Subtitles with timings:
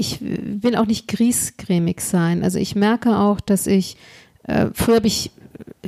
[0.00, 2.42] ich will auch nicht griesgrämig sein.
[2.42, 3.96] Also ich merke auch, dass ich,
[4.44, 5.30] äh, früher habe ich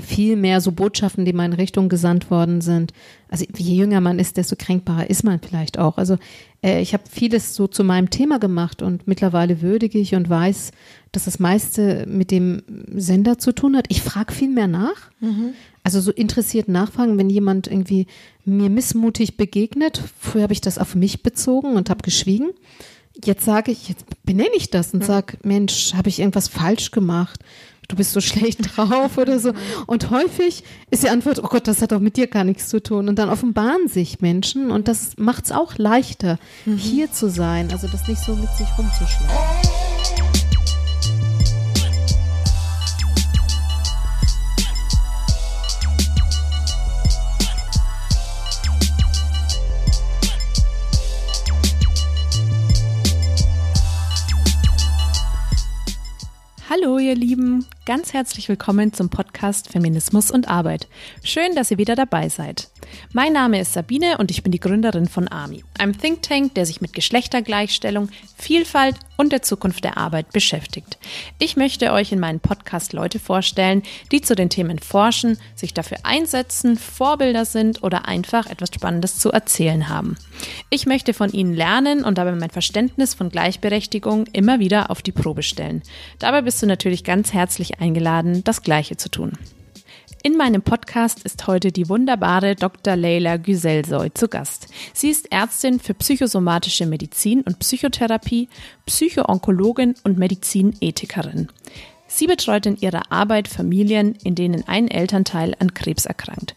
[0.00, 2.92] viel mehr so Botschaften, die in meine Richtung gesandt worden sind.
[3.28, 5.98] Also je jünger man ist, desto kränkbarer ist man vielleicht auch.
[5.98, 6.18] Also
[6.62, 10.72] äh, ich habe vieles so zu meinem Thema gemacht und mittlerweile würdige ich und weiß,
[11.12, 12.62] dass das meiste mit dem
[12.94, 13.86] Sender zu tun hat.
[13.88, 15.10] Ich frage viel mehr nach.
[15.20, 15.54] Mhm.
[15.84, 18.06] Also so interessiert nachfragen, wenn jemand irgendwie
[18.44, 20.02] mir missmutig begegnet.
[20.18, 22.50] Früher habe ich das auf mich bezogen und habe geschwiegen.
[23.24, 25.06] Jetzt sage ich, jetzt benenne ich das und mhm.
[25.06, 27.40] sage, Mensch, habe ich irgendwas falsch gemacht?
[27.92, 29.52] du bist so schlecht drauf oder so.
[29.86, 32.82] Und häufig ist die Antwort, oh Gott, das hat doch mit dir gar nichts zu
[32.82, 33.08] tun.
[33.08, 36.76] Und dann offenbaren sich Menschen und das macht es auch leichter, mhm.
[36.76, 39.81] hier zu sein, also das nicht so mit sich rumzuschlagen.
[56.72, 60.88] Hallo ihr Lieben, ganz herzlich willkommen zum Podcast Feminismus und Arbeit.
[61.22, 62.71] Schön, dass ihr wieder dabei seid.
[63.12, 66.66] Mein Name ist Sabine und ich bin die Gründerin von AMI, einem Think Tank, der
[66.66, 70.98] sich mit Geschlechtergleichstellung, Vielfalt und der Zukunft der Arbeit beschäftigt.
[71.38, 75.98] Ich möchte euch in meinem Podcast Leute vorstellen, die zu den Themen forschen, sich dafür
[76.02, 80.16] einsetzen, Vorbilder sind oder einfach etwas Spannendes zu erzählen haben.
[80.70, 85.12] Ich möchte von ihnen lernen und dabei mein Verständnis von Gleichberechtigung immer wieder auf die
[85.12, 85.82] Probe stellen.
[86.18, 89.38] Dabei bist du natürlich ganz herzlich eingeladen, das Gleiche zu tun.
[90.24, 92.94] In meinem Podcast ist heute die wunderbare Dr.
[92.94, 94.68] Leila Güzelsoy zu Gast.
[94.92, 98.48] Sie ist Ärztin für psychosomatische Medizin und Psychotherapie,
[98.86, 101.48] Psychoonkologin und Medizinethikerin.
[102.06, 106.54] Sie betreut in ihrer Arbeit Familien, in denen ein Elternteil an Krebs erkrankt.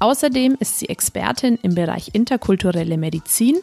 [0.00, 3.58] Außerdem ist sie Expertin im Bereich interkulturelle Medizin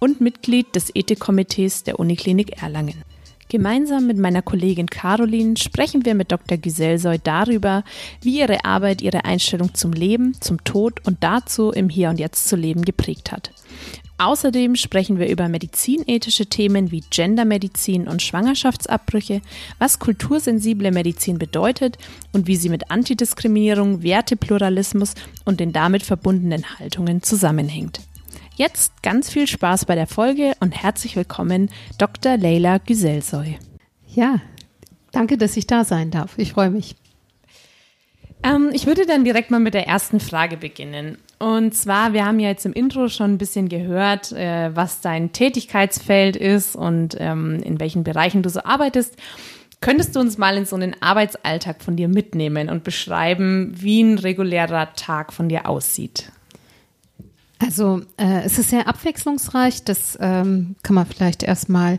[0.00, 3.04] und Mitglied des Ethikkomitees der Uniklinik Erlangen.
[3.54, 6.58] Gemeinsam mit meiner Kollegin Caroline sprechen wir mit Dr.
[6.58, 7.84] Giselle Soy darüber,
[8.20, 12.48] wie ihre Arbeit ihre Einstellung zum Leben, zum Tod und dazu im Hier und Jetzt
[12.48, 13.52] zu leben geprägt hat.
[14.18, 19.40] Außerdem sprechen wir über medizinethische Themen wie Gendermedizin und Schwangerschaftsabbrüche,
[19.78, 21.96] was kultursensible Medizin bedeutet
[22.32, 25.14] und wie sie mit Antidiskriminierung, Wertepluralismus
[25.44, 28.00] und den damit verbundenen Haltungen zusammenhängt.
[28.56, 32.36] Jetzt ganz viel Spaß bei der Folge und herzlich willkommen, Dr.
[32.36, 33.58] Leila Güselsoy.
[34.06, 34.36] Ja,
[35.10, 36.34] danke, dass ich da sein darf.
[36.38, 36.94] Ich freue mich.
[38.44, 41.18] Ähm, ich würde dann direkt mal mit der ersten Frage beginnen.
[41.40, 45.32] Und zwar, wir haben ja jetzt im Intro schon ein bisschen gehört, äh, was dein
[45.32, 49.16] Tätigkeitsfeld ist und ähm, in welchen Bereichen du so arbeitest.
[49.80, 54.16] Könntest du uns mal in so einen Arbeitsalltag von dir mitnehmen und beschreiben, wie ein
[54.16, 56.30] regulärer Tag von dir aussieht?
[57.58, 59.84] Also äh, es ist sehr abwechslungsreich.
[59.84, 61.98] Das ähm, kann man vielleicht erstmal,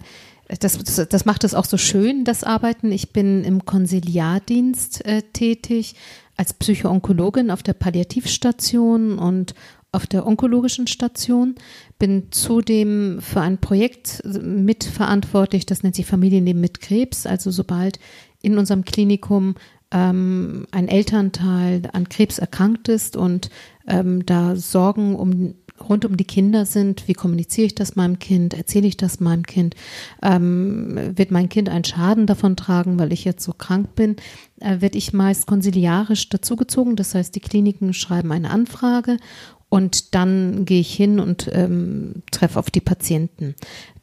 [0.60, 0.78] das,
[1.10, 2.92] das, macht es auch so schön, das Arbeiten.
[2.92, 5.96] Ich bin im Konsiliardienst äh, tätig
[6.38, 9.56] als Psychoonkologin auf der Palliativstation und
[9.96, 11.56] auf der onkologischen Station,
[11.98, 17.26] bin zudem für ein Projekt mitverantwortlich, das nennt sich Familienleben mit Krebs.
[17.26, 17.98] Also sobald
[18.42, 19.56] in unserem Klinikum
[19.96, 23.50] ähm, ein Elternteil an Krebs erkrankt ist und
[23.88, 25.56] ähm, da Sorgen um
[25.90, 29.44] rund um die Kinder sind, wie kommuniziere ich das meinem Kind, erzähle ich das meinem
[29.44, 29.76] Kind,
[30.22, 34.16] ähm, wird mein Kind einen Schaden davon tragen, weil ich jetzt so krank bin,
[34.62, 36.96] äh, werde ich meist konsiliarisch dazugezogen.
[36.96, 39.18] Das heißt, die Kliniken schreiben eine Anfrage
[39.68, 43.56] und dann gehe ich hin und ähm, treffe auf die Patienten.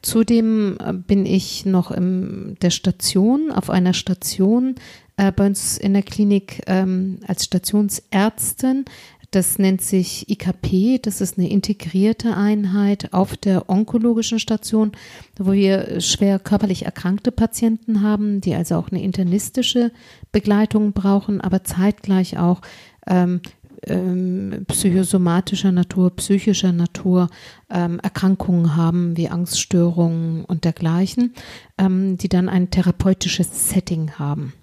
[0.03, 4.75] Zudem äh, bin ich noch in der Station, auf einer Station
[5.17, 8.85] äh, bei uns in der Klinik ähm, als Stationsärztin
[9.33, 14.91] das nennt sich IKP, das ist eine integrierte Einheit auf der onkologischen Station,
[15.37, 19.91] wo wir schwer körperlich erkrankte Patienten haben, die also auch eine internistische
[20.31, 22.61] Begleitung brauchen, aber zeitgleich auch
[23.07, 23.41] ähm,
[23.87, 27.29] ähm, psychosomatischer Natur, psychischer Natur
[27.71, 31.33] ähm, Erkrankungen haben, wie Angststörungen und dergleichen,
[31.79, 34.53] ähm, die dann ein therapeutisches Setting haben.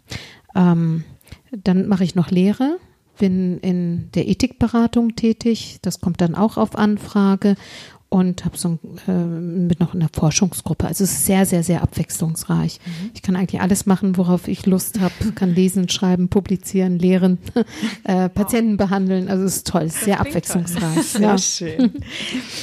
[0.55, 1.05] Ähm,
[1.53, 2.79] dann mache ich noch Lehre
[3.21, 5.79] bin in der Ethikberatung tätig.
[5.83, 7.55] Das kommt dann auch auf Anfrage
[8.11, 10.89] und habe so äh, mit noch in der Forschungsgruppe.
[10.89, 12.81] Also es ist sehr, sehr, sehr abwechslungsreich.
[12.85, 13.11] Mhm.
[13.15, 15.15] Ich kann eigentlich alles machen, worauf ich Lust habe.
[15.37, 17.39] Kann lesen, schreiben, publizieren, lehren,
[18.05, 18.89] äh, Patienten wow.
[18.89, 19.29] behandeln.
[19.29, 21.07] Also es ist toll, es ist sehr abwechslungsreich.
[21.11, 21.39] Sehr ja.
[21.39, 21.93] schön.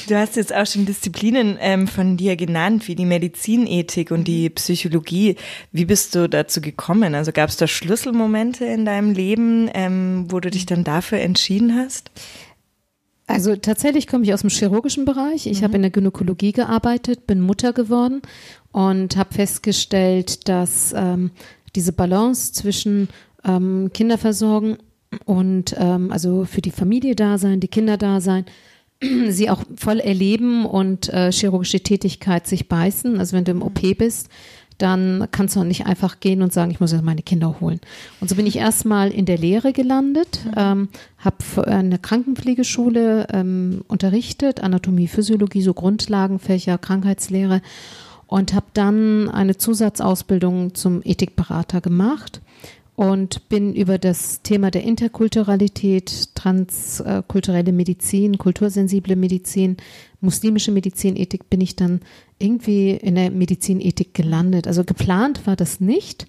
[0.09, 4.49] Du hast jetzt auch schon Disziplinen ähm, von dir genannt, wie die Medizinethik und die
[4.49, 5.37] Psychologie.
[5.71, 7.15] Wie bist du dazu gekommen?
[7.15, 11.73] Also gab es da Schlüsselmomente in deinem Leben, ähm, wo du dich dann dafür entschieden
[11.75, 12.11] hast?
[13.27, 15.47] Also tatsächlich komme ich aus dem chirurgischen Bereich.
[15.47, 15.63] Ich mhm.
[15.65, 18.21] habe in der Gynäkologie gearbeitet, bin Mutter geworden
[18.71, 21.31] und habe festgestellt, dass ähm,
[21.75, 23.09] diese Balance zwischen
[23.43, 24.77] ähm, Kinderversorgen
[25.25, 28.45] und ähm, also für die Familie da sein, die Kinder da sein,
[29.27, 33.19] sie auch voll erleben und äh, chirurgische Tätigkeit sich beißen.
[33.19, 34.29] Also wenn du im OP bist,
[34.77, 37.79] dann kannst du auch nicht einfach gehen und sagen, ich muss jetzt meine Kinder holen.
[38.21, 40.89] Und so bin ich erstmal in der Lehre gelandet, ähm,
[41.27, 47.61] habe an der Krankenpflegeschule ähm, unterrichtet, Anatomie, Physiologie, so Grundlagenfächer, Krankheitslehre
[48.25, 52.41] und habe dann eine Zusatzausbildung zum Ethikberater gemacht
[52.95, 59.77] und bin über das Thema der Interkulturalität, transkulturelle Medizin, kultursensible Medizin,
[60.19, 62.01] muslimische Medizinethik bin ich dann
[62.39, 64.67] irgendwie in der Medizinethik gelandet.
[64.67, 66.25] Also geplant war das nicht.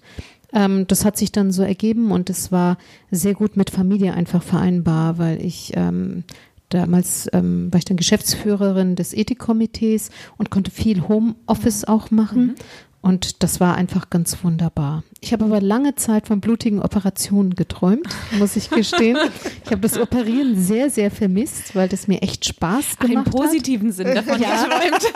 [0.53, 2.77] Ähm, das hat sich dann so ergeben und es war
[3.11, 6.23] sehr gut mit Familie einfach vereinbar, weil ich ähm,
[6.69, 12.45] damals ähm, war ich dann Geschäftsführerin des Ethikkomitees und konnte viel Homeoffice auch machen.
[12.47, 12.55] Mhm.
[13.01, 15.03] Und das war einfach ganz wunderbar.
[15.21, 18.07] Ich habe aber lange Zeit von blutigen Operationen geträumt,
[18.37, 19.17] muss ich gestehen.
[19.63, 23.25] ich habe das Operieren sehr, sehr vermisst, weil das mir echt Spaß gemacht hat.
[23.25, 23.95] Im positiven hat.
[23.95, 24.63] Sinn davon ja.
[24.63, 25.03] geträumt.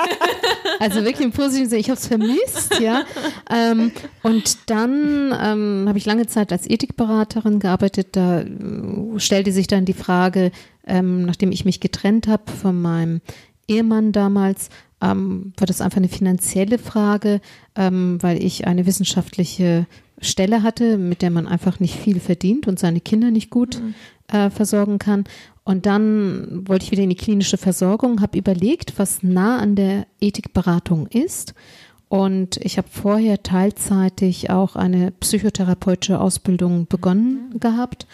[0.79, 1.79] Also wirklich im positiven Sinn.
[1.79, 3.03] Ich habe es vermisst, ja.
[3.49, 3.91] Ähm,
[4.23, 8.15] und dann ähm, habe ich lange Zeit als Ethikberaterin gearbeitet.
[8.15, 8.47] Da äh,
[9.17, 10.51] stellte sich dann die Frage,
[10.85, 13.21] ähm, nachdem ich mich getrennt habe von meinem
[13.67, 14.69] Ehemann damals,
[15.03, 17.41] ähm, war das einfach eine finanzielle Frage,
[17.75, 19.85] ähm, weil ich eine wissenschaftliche
[20.19, 23.93] Stelle hatte, mit der man einfach nicht viel verdient und seine Kinder nicht gut mhm.
[24.35, 25.25] äh, versorgen kann.
[25.65, 30.07] Und dann wollte ich wieder in die klinische Versorgung, habe überlegt, was nah an der
[30.21, 31.53] Ethikberatung ist.
[32.07, 37.59] Und ich habe vorher teilzeitig auch eine psychotherapeutische Ausbildung begonnen mhm.
[37.59, 38.07] gehabt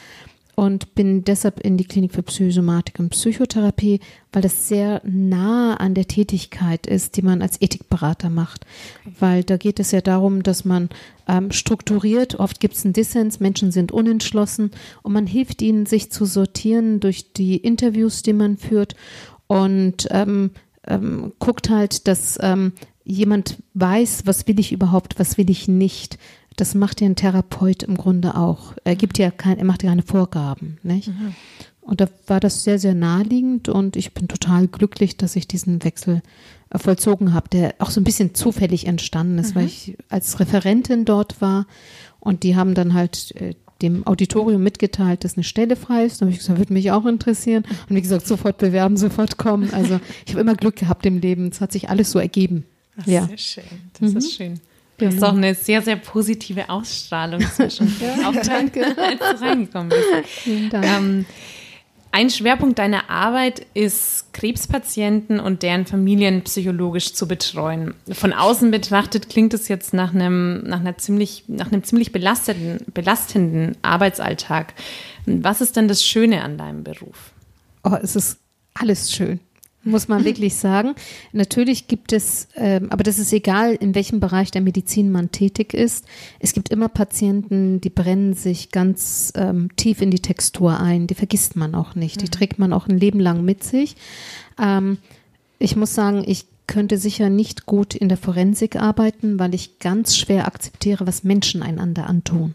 [0.60, 4.02] und bin deshalb in die Klinik für Psychosomatik und Psychotherapie,
[4.34, 8.66] weil das sehr nah an der Tätigkeit ist, die man als Ethikberater macht.
[9.06, 9.16] Okay.
[9.22, 10.90] Weil da geht es ja darum, dass man
[11.30, 14.72] ähm, strukturiert, oft gibt es einen Dissens, Menschen sind unentschlossen
[15.02, 18.98] und man hilft ihnen, sich zu sortieren durch die Interviews, die man führt
[19.48, 20.52] und ähm,
[20.86, 22.74] ähm, guckt halt, dass ähm,
[23.06, 26.18] jemand weiß, was will ich überhaupt, was will ich nicht
[26.60, 28.74] das macht ja ein Therapeut im Grunde auch.
[28.84, 31.08] Er gibt ja kein, er macht ja keine Vorgaben, nicht?
[31.08, 31.36] Mhm.
[31.82, 35.84] Und da war das sehr, sehr naheliegend und ich bin total glücklich, dass ich diesen
[35.84, 36.22] Wechsel
[36.70, 39.60] äh, vollzogen habe, der auch so ein bisschen zufällig entstanden ist, mhm.
[39.60, 41.66] weil ich als Referentin dort war
[42.20, 46.20] und die haben dann halt äh, dem Auditorium mitgeteilt, dass eine Stelle frei ist.
[46.20, 47.64] Da habe ich gesagt, würde mich auch interessieren.
[47.90, 49.74] Und wie gesagt, sofort bewerben, sofort kommen.
[49.74, 51.48] Also ich habe immer Glück gehabt im Leben.
[51.48, 52.66] Es hat sich alles so ergeben.
[52.98, 53.26] Das ja.
[53.28, 53.64] Sehr schön.
[54.00, 54.18] Das mhm.
[54.18, 54.60] ist schön.
[55.00, 58.86] Du hast auch eine sehr, sehr positive Ausstrahlung zwischen ja, auch danke.
[58.98, 60.48] als du reingekommen bist.
[60.74, 61.26] Ähm,
[62.12, 67.94] ein Schwerpunkt deiner Arbeit ist, Krebspatienten und deren Familien psychologisch zu betreuen.
[68.12, 72.86] Von außen betrachtet klingt es jetzt nach einem, nach einer ziemlich, nach einem ziemlich belastenden,
[72.94, 74.74] belastenden Arbeitsalltag.
[75.26, 77.32] Was ist denn das Schöne an deinem Beruf?
[77.84, 78.40] Oh, es ist
[78.74, 79.40] alles schön
[79.90, 80.96] muss man wirklich sagen.
[81.34, 85.74] Natürlich gibt es, ähm, aber das ist egal, in welchem Bereich der Medizin man tätig
[85.74, 86.06] ist.
[86.40, 91.08] Es gibt immer Patienten, die brennen sich ganz ähm, tief in die Textur ein.
[91.08, 92.22] Die vergisst man auch nicht.
[92.22, 93.96] Die trägt man auch ein Leben lang mit sich.
[94.62, 94.98] Ähm,
[95.60, 100.16] ich muss sagen, ich könnte sicher nicht gut in der Forensik arbeiten, weil ich ganz
[100.16, 102.54] schwer akzeptiere, was Menschen einander antun.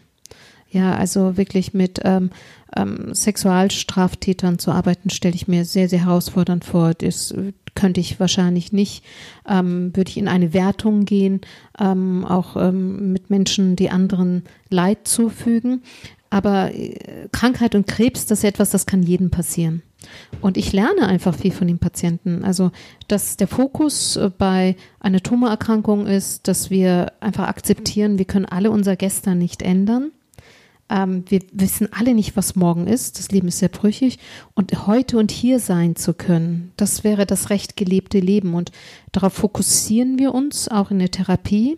[0.71, 2.31] Ja, also wirklich mit ähm,
[2.75, 6.93] ähm, Sexualstraftätern zu arbeiten, stelle ich mir sehr, sehr herausfordernd vor.
[6.93, 7.33] Das
[7.75, 9.03] könnte ich wahrscheinlich nicht.
[9.47, 11.41] Ähm, würde ich in eine Wertung gehen,
[11.79, 15.83] ähm, auch ähm, mit Menschen, die anderen Leid zufügen.
[16.29, 19.83] Aber äh, Krankheit und Krebs, das ist etwas, das kann jedem passieren.
[20.41, 22.43] Und ich lerne einfach viel von den Patienten.
[22.43, 22.71] Also,
[23.07, 28.71] dass der Fokus äh, bei einer Tumorerkrankung ist, dass wir einfach akzeptieren, wir können alle
[28.71, 30.11] unser Gestern nicht ändern.
[30.89, 33.17] Ähm, wir wissen alle nicht, was morgen ist.
[33.17, 34.19] Das Leben ist sehr brüchig.
[34.53, 38.53] Und heute und hier sein zu können, das wäre das recht gelebte Leben.
[38.53, 38.71] Und
[39.11, 41.77] darauf fokussieren wir uns auch in der Therapie,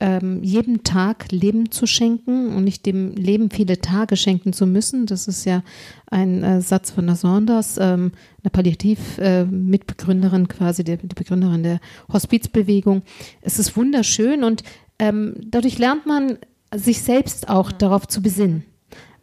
[0.00, 5.06] ähm, jedem Tag Leben zu schenken und nicht dem Leben viele Tage schenken zu müssen.
[5.06, 5.64] Das ist ja
[6.06, 11.80] ein äh, Satz von der Saunders, ähm, eine Palliativ-Mitbegründerin äh, quasi, der, die Begründerin der
[12.12, 13.02] Hospizbewegung.
[13.40, 14.62] Es ist wunderschön und
[15.00, 16.38] ähm, dadurch lernt man
[16.74, 18.64] sich selbst auch darauf zu besinnen.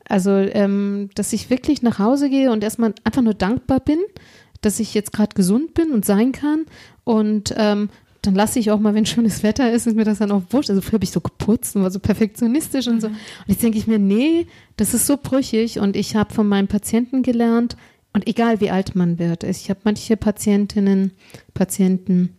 [0.07, 3.99] Also, ähm, dass ich wirklich nach Hause gehe und erstmal einfach nur dankbar bin,
[4.61, 6.65] dass ich jetzt gerade gesund bin und sein kann.
[7.03, 7.89] Und ähm,
[8.21, 10.69] dann lasse ich auch mal, wenn schönes Wetter ist, ist mir das dann auch wurscht.
[10.69, 13.07] Also früher habe ich so geputzt und war so perfektionistisch und so.
[13.07, 13.15] Und
[13.47, 14.47] jetzt denke ich mir, nee,
[14.77, 15.79] das ist so brüchig.
[15.79, 17.75] Und ich habe von meinen Patienten gelernt,
[18.15, 21.11] und egal wie alt man wird, ich habe manche Patientinnen,
[21.53, 22.33] Patienten,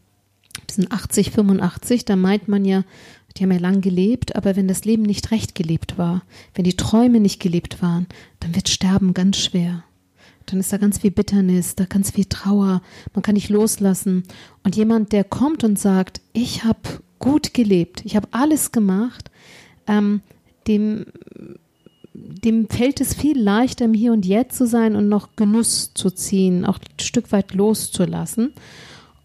[0.70, 2.82] die sind 80, 85, da meint man ja,
[3.36, 6.22] die haben ja lang gelebt, aber wenn das Leben nicht recht gelebt war,
[6.54, 8.06] wenn die Träume nicht gelebt waren,
[8.40, 9.84] dann wird Sterben ganz schwer.
[10.46, 12.80] Dann ist da ganz viel Bitternis, da ganz viel Trauer,
[13.14, 14.22] man kann nicht loslassen.
[14.62, 16.80] Und jemand, der kommt und sagt, ich habe
[17.18, 19.30] gut gelebt, ich habe alles gemacht,
[19.86, 20.20] ähm,
[20.68, 21.06] dem,
[22.14, 26.10] dem fällt es viel leichter, im Hier und Jetzt zu sein und noch Genuss zu
[26.10, 28.52] ziehen, auch ein Stück weit loszulassen.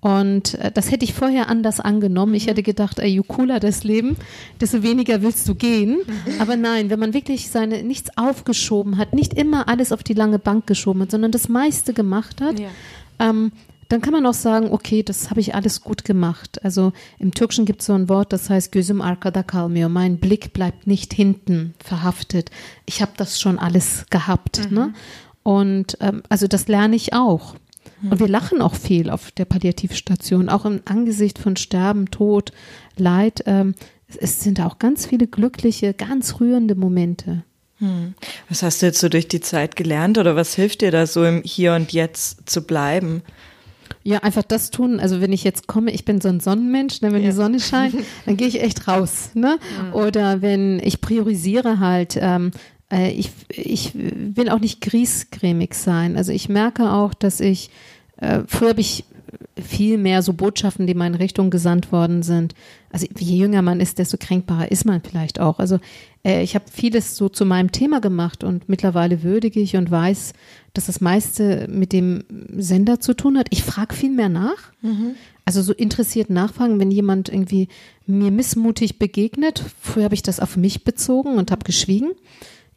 [0.02, 2.34] Und äh, das hätte ich vorher anders angenommen.
[2.34, 4.18] Ich hätte gedacht, ey, je cooler das Leben,
[4.60, 6.00] desto weniger willst du gehen.
[6.40, 10.40] Aber nein, wenn man wirklich seine nichts aufgeschoben hat, nicht immer alles auf die lange
[10.40, 12.70] Bank geschoben hat, sondern das meiste gemacht hat, ja.
[13.20, 13.52] ähm,
[13.90, 16.64] dann kann man auch sagen, okay, das habe ich alles gut gemacht.
[16.64, 19.90] Also im Türkischen gibt es so ein Wort, das heißt Gözüm arkada kalmıyor.
[19.90, 22.52] Mein Blick bleibt nicht hinten verhaftet.
[22.86, 24.70] Ich habe das schon alles gehabt.
[24.70, 24.78] Mhm.
[24.78, 24.94] Ne?
[25.44, 27.56] Und ähm, also das lerne ich auch.
[28.10, 32.52] Und wir lachen auch viel auf der Palliativstation, auch im Angesicht von Sterben, Tod,
[32.98, 33.44] Leid.
[33.46, 33.76] Ähm,
[34.18, 37.44] es sind auch ganz viele glückliche, ganz rührende Momente.
[37.78, 38.14] Hm.
[38.50, 41.24] Was hast du jetzt so durch die Zeit gelernt oder was hilft dir da so
[41.24, 43.24] im Hier und Jetzt zu bleiben?
[44.04, 45.00] Ja, einfach das tun.
[45.00, 47.30] Also wenn ich jetzt komme, ich bin so ein Sonnenmensch, ne, wenn ja.
[47.30, 49.32] die Sonne scheint, dann gehe ich echt raus.
[49.34, 49.58] Ne?
[49.84, 49.94] Mhm.
[49.94, 52.52] Oder wenn ich priorisiere halt, ähm,
[52.92, 56.18] äh, ich, ich will auch nicht griesgrämig sein.
[56.18, 57.70] Also ich merke auch, dass ich,
[58.18, 59.06] äh, früher habe ich
[59.62, 62.54] viel mehr so Botschaften, die in meine Richtung gesandt worden sind.
[62.92, 65.60] Also je jünger man ist, desto kränkbarer ist man vielleicht auch.
[65.60, 65.80] Also
[66.24, 70.34] äh, ich habe vieles so zu meinem Thema gemacht und mittlerweile würdige ich und weiß,
[70.74, 72.24] dass das meiste mit dem
[72.58, 73.48] Sender zu tun hat.
[73.52, 74.72] Ich frage viel mehr nach.
[74.82, 75.16] Mhm.
[75.46, 77.68] Also so interessiert nachfragen, wenn jemand irgendwie
[78.06, 79.64] mir missmutig begegnet.
[79.80, 82.12] Früher habe ich das auf mich bezogen und habe geschwiegen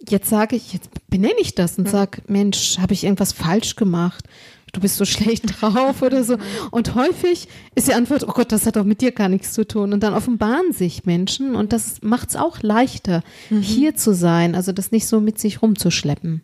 [0.08, 4.24] jetzt sage ich, jetzt benenne ich das und sage, Mensch, habe ich irgendwas falsch gemacht?
[4.72, 6.36] Du bist so schlecht drauf oder so.
[6.70, 9.66] Und häufig ist die Antwort, oh Gott, das hat doch mit dir gar nichts zu
[9.66, 9.92] tun.
[9.92, 13.60] Und dann offenbaren sich Menschen und das macht es auch leichter, mhm.
[13.60, 16.42] hier zu sein, also das nicht so mit sich rumzuschleppen.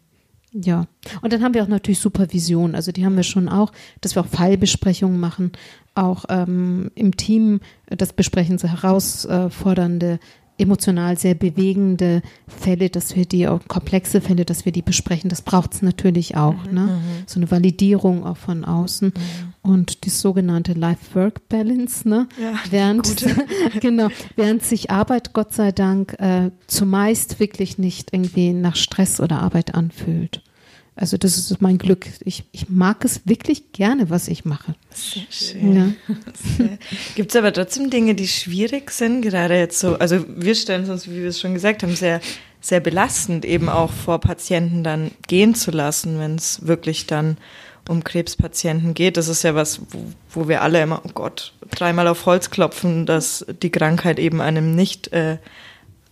[0.53, 0.87] Ja.
[1.23, 2.75] Und dann haben wir auch natürlich Supervision.
[2.75, 5.53] Also die haben wir schon auch, dass wir auch Fallbesprechungen machen,
[5.95, 10.19] auch ähm, im Team das besprechen, so herausfordernde
[10.61, 15.43] emotional sehr bewegende Fälle, dass wir die, auch komplexe Fälle, dass wir die besprechen, das
[15.43, 16.65] braucht es natürlich auch.
[16.67, 16.75] Mhm.
[16.75, 16.81] Ne?
[16.81, 17.01] Mhm.
[17.27, 19.13] So eine Validierung auch von außen.
[19.15, 19.71] Mhm.
[19.71, 22.29] Und die sogenannte Life-Work-Balance, ne?
[22.41, 23.27] Ja, während,
[23.81, 29.43] genau, während sich Arbeit, Gott sei Dank, äh, zumeist wirklich nicht irgendwie nach Stress oder
[29.43, 30.43] Arbeit anfühlt.
[31.01, 32.07] Also das ist mein Glück.
[32.27, 34.75] Ich, ich mag es wirklich gerne, was ich mache.
[34.91, 35.75] Sehr schön.
[35.75, 36.67] Ja.
[37.15, 41.09] Gibt es aber trotzdem Dinge, die schwierig sind, gerade jetzt so, also wir stellen uns,
[41.09, 42.21] wie wir es schon gesagt haben, sehr,
[42.61, 47.39] sehr belastend, eben auch vor Patienten dann gehen zu lassen, wenn es wirklich dann
[47.89, 49.17] um Krebspatienten geht.
[49.17, 53.07] Das ist ja was, wo, wo, wir alle immer, oh Gott, dreimal auf Holz klopfen,
[53.07, 55.39] dass die Krankheit eben einem nicht äh,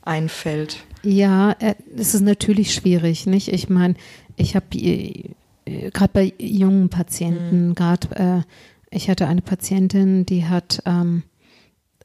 [0.00, 0.78] einfällt.
[1.02, 3.48] Ja, äh, es ist natürlich schwierig, nicht?
[3.48, 3.94] Ich meine,
[4.38, 7.74] ich habe äh, gerade bei jungen Patienten, mhm.
[7.74, 8.42] gerade äh,
[8.90, 11.24] ich hatte eine Patientin, die hat ähm,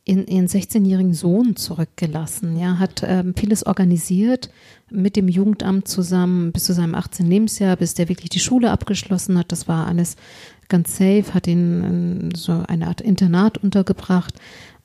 [0.05, 4.49] in, ihren 16-jährigen Sohn zurückgelassen, ja, hat ähm, vieles organisiert
[4.91, 7.25] mit dem Jugendamt zusammen bis zu seinem 18.
[7.25, 9.53] Lebensjahr, bis der wirklich die Schule abgeschlossen hat.
[9.53, 10.17] Das war alles
[10.67, 14.33] ganz safe, hat ihn in so eine Art Internat untergebracht.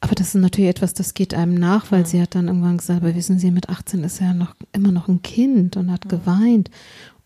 [0.00, 2.06] Aber das ist natürlich etwas, das geht einem nach, weil ja.
[2.06, 4.92] sie hat dann irgendwann gesagt, aber wissen Sie, mit 18 ist er ja noch immer
[4.92, 6.10] noch ein Kind und hat ja.
[6.16, 6.70] geweint.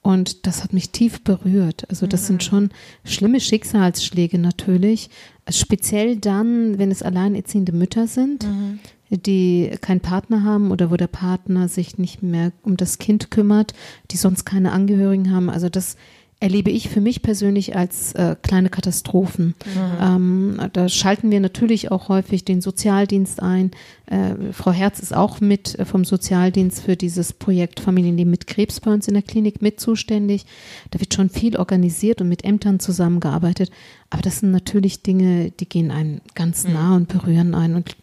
[0.02, 1.88] Und das hat mich tief berührt.
[1.88, 2.26] Also das mhm.
[2.26, 2.70] sind schon
[3.04, 5.10] schlimme Schicksalsschläge natürlich.
[5.48, 8.80] Speziell dann, wenn es alleinerziehende Mütter sind, mhm.
[9.10, 13.74] die keinen Partner haben oder wo der Partner sich nicht mehr um das Kind kümmert,
[14.10, 15.48] die sonst keine Angehörigen haben.
[15.48, 15.96] Also das
[16.42, 19.54] erlebe ich für mich persönlich als äh, kleine Katastrophen.
[19.64, 20.00] Mhm.
[20.00, 23.70] Ähm, da schalten wir natürlich auch häufig den Sozialdienst ein.
[24.06, 28.80] Äh, Frau Herz ist auch mit äh, vom Sozialdienst für dieses Projekt Familienleben mit Krebs
[28.80, 30.44] bei uns in der Klinik mit zuständig.
[30.90, 33.70] Da wird schon viel organisiert und mit Ämtern zusammengearbeitet.
[34.10, 36.72] Aber das sind natürlich Dinge, die gehen einem ganz mhm.
[36.72, 36.96] nah mhm.
[36.96, 37.76] und berühren einen.
[37.76, 37.96] Und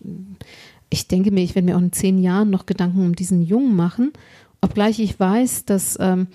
[0.89, 3.75] ich denke mir, ich werde mir auch in zehn Jahren noch Gedanken um diesen Jungen
[3.75, 4.13] machen,
[4.61, 6.27] obgleich ich weiß, dass ähm,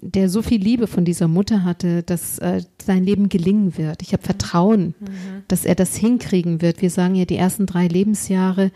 [0.00, 4.02] der so viel Liebe von dieser Mutter hatte, dass äh, sein Leben gelingen wird.
[4.02, 5.42] Ich habe Vertrauen, mhm.
[5.48, 6.82] dass er das hinkriegen wird.
[6.82, 8.70] Wir sagen ja die ersten drei Lebensjahre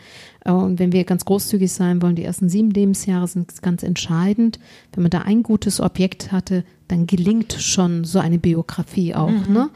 [0.44, 4.58] äh, und wenn wir ganz großzügig sein wollen, die ersten sieben Lebensjahre sind ganz entscheidend.
[4.92, 9.30] Wenn man da ein gutes Objekt hatte, dann gelingt schon so eine Biografie auch.
[9.30, 9.52] Mhm.
[9.52, 9.70] Ne?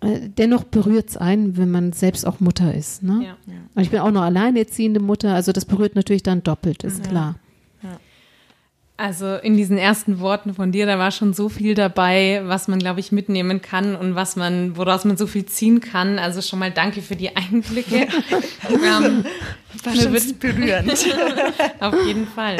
[0.00, 3.02] Äh, dennoch berührt es einen, wenn man selbst auch Mutter ist.
[3.02, 3.24] Ne?
[3.24, 3.36] Ja.
[3.74, 7.08] Und ich bin auch noch alleinerziehende Mutter, also das berührt natürlich dann doppelt, ist mhm.
[7.08, 7.34] klar.
[9.02, 12.78] Also in diesen ersten Worten von dir, da war schon so viel dabei, was man,
[12.78, 16.20] glaube ich, mitnehmen kann und was man, woraus man so viel ziehen kann.
[16.20, 17.96] Also schon mal danke für die Einblicke.
[18.70, 19.24] ähm,
[19.82, 20.92] war schon berührend.
[21.80, 22.58] auf jeden Fall.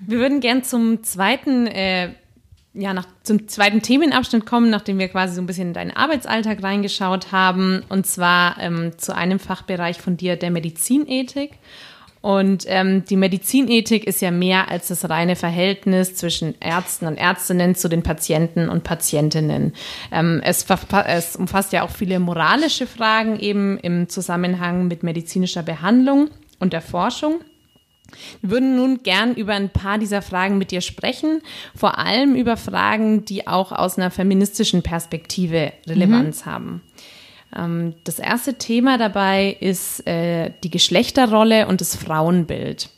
[0.00, 2.14] Wir würden gern zum zweiten, äh,
[2.72, 6.62] ja, nach, zum zweiten Themenabschnitt kommen, nachdem wir quasi so ein bisschen in deinen Arbeitsalltag
[6.62, 7.82] reingeschaut haben.
[7.90, 11.58] Und zwar ähm, zu einem Fachbereich von dir, der Medizinethik.
[12.20, 17.74] Und ähm, die Medizinethik ist ja mehr als das reine Verhältnis zwischen Ärzten und Ärztinnen
[17.74, 19.72] zu den Patienten und Patientinnen.
[20.10, 20.66] Ähm, es,
[21.06, 26.82] es umfasst ja auch viele moralische Fragen eben im Zusammenhang mit medizinischer Behandlung und der
[26.82, 27.40] Forschung.
[28.40, 31.42] Wir würden nun gern über ein paar dieser Fragen mit dir sprechen,
[31.74, 36.50] vor allem über Fragen, die auch aus einer feministischen Perspektive Relevanz mhm.
[36.50, 36.82] haben.
[37.56, 42.90] Ähm, das erste Thema dabei ist äh, die Geschlechterrolle und das Frauenbild.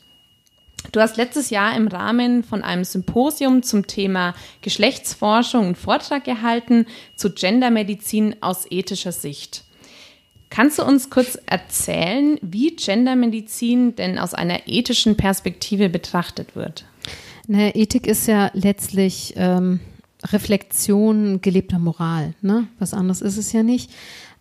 [0.91, 6.85] Du hast letztes Jahr im Rahmen von einem Symposium zum Thema Geschlechtsforschung einen Vortrag gehalten
[7.15, 9.63] zu Gendermedizin aus ethischer Sicht.
[10.49, 16.85] Kannst du uns kurz erzählen, wie Gendermedizin denn aus einer ethischen Perspektive betrachtet wird?
[17.47, 19.79] Naja, Ethik ist ja letztlich ähm,
[20.25, 22.33] Reflexion gelebter Moral.
[22.41, 22.67] Ne?
[22.79, 23.91] Was anderes ist es ja nicht.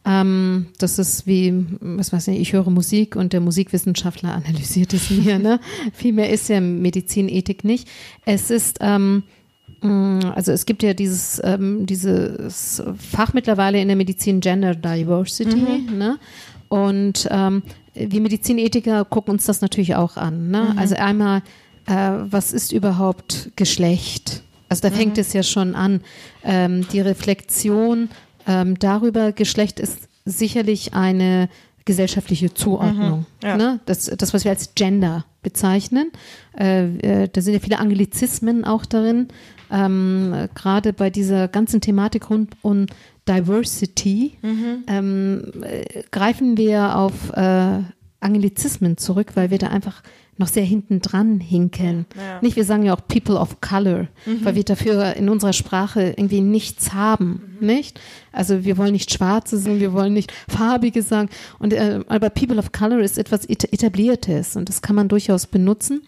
[0.04, 5.10] Ähm, das ist wie, was weiß ich, ich höre Musik und der Musikwissenschaftler analysiert es
[5.10, 5.38] mir.
[5.38, 5.60] Ne?
[5.92, 7.86] Viel mehr ist ja Medizinethik nicht.
[8.24, 9.24] Es ist, ähm,
[9.82, 15.56] mm, also es gibt ja dieses, ähm, dieses Fach mittlerweile in der Medizin Gender Diversity.
[15.56, 15.98] Mhm.
[15.98, 16.18] Ne?
[16.70, 17.62] Und ähm,
[17.94, 20.50] wir Medizinethiker gucken uns das natürlich auch an.
[20.50, 20.70] Ne?
[20.72, 20.78] Mhm.
[20.78, 21.42] Also einmal,
[21.86, 24.42] äh, was ist überhaupt Geschlecht?
[24.70, 25.20] Also da fängt mhm.
[25.20, 26.00] es ja schon an.
[26.42, 28.08] Ähm, die Reflexion
[28.46, 31.48] ähm, darüber, Geschlecht ist sicherlich eine
[31.84, 33.20] gesellschaftliche Zuordnung.
[33.42, 33.56] Mhm, ja.
[33.56, 33.80] ne?
[33.86, 36.12] das, das, was wir als Gender bezeichnen.
[36.58, 39.28] Äh, äh, da sind ja viele Anglizismen auch darin.
[39.70, 42.86] Ähm, Gerade bei dieser ganzen Thematik rund um
[43.28, 44.84] Diversity mhm.
[44.86, 47.80] ähm, äh, greifen wir auf äh,
[48.20, 50.02] Anglizismen zurück, weil wir da einfach
[50.40, 52.06] noch sehr hinten dran hinken.
[52.16, 52.40] Ja.
[52.40, 54.44] Nicht, wir sagen ja auch People of Color, mhm.
[54.44, 57.66] weil wir dafür in unserer Sprache irgendwie nichts haben, mhm.
[57.66, 58.00] nicht?
[58.32, 61.28] Also wir wollen nicht Schwarze sagen, wir wollen nicht Farbige sagen.
[61.58, 66.02] Und äh, aber People of Color ist etwas etabliertes und das kann man durchaus benutzen.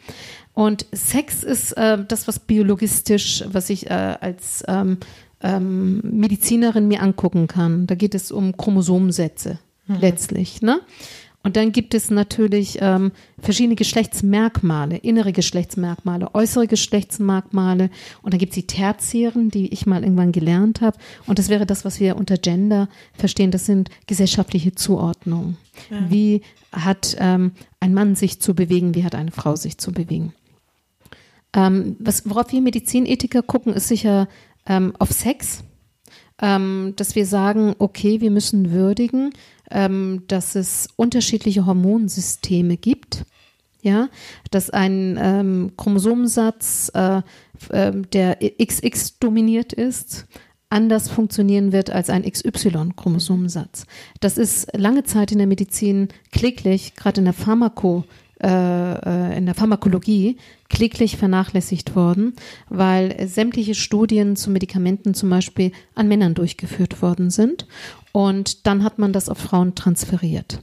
[0.54, 4.98] Und Sex ist äh, das, was biologistisch, was ich äh, als ähm,
[5.42, 7.86] ähm, Medizinerin mir angucken kann.
[7.86, 9.96] Da geht es um Chromosomensätze mhm.
[10.00, 10.80] letztlich, ne?
[11.44, 17.90] Und dann gibt es natürlich ähm, verschiedene Geschlechtsmerkmale, innere Geschlechtsmerkmale, äußere Geschlechtsmerkmale.
[18.22, 20.96] Und dann gibt es die tertiären, die ich mal irgendwann gelernt habe.
[21.26, 23.50] Und das wäre das, was wir unter Gender verstehen.
[23.50, 25.56] Das sind gesellschaftliche Zuordnungen.
[25.90, 26.10] Ja.
[26.10, 28.94] Wie hat ähm, ein Mann sich zu bewegen?
[28.94, 30.32] Wie hat eine Frau sich zu bewegen?
[31.54, 34.28] Ähm, was, worauf wir Medizinethiker gucken, ist sicher
[34.66, 35.64] ähm, auf Sex.
[36.40, 39.32] Ähm, dass wir sagen, okay, wir müssen würdigen,
[39.72, 43.24] ähm, dass es unterschiedliche Hormonsysteme gibt.
[43.84, 44.10] Ja,
[44.52, 47.22] dass ein ähm, Chromosomensatz, äh,
[47.70, 50.26] äh, der XX dominiert ist,
[50.70, 53.86] anders funktionieren wird als ein XY-Chromosomensatz.
[54.20, 57.34] Das ist lange Zeit in der Medizin kläglich, gerade in der
[58.42, 60.36] äh, äh, in der Pharmakologie
[60.72, 62.34] kläglich vernachlässigt worden,
[62.68, 67.68] weil sämtliche Studien zu Medikamenten zum Beispiel an Männern durchgeführt worden sind
[68.10, 70.60] und dann hat man das auf Frauen transferiert.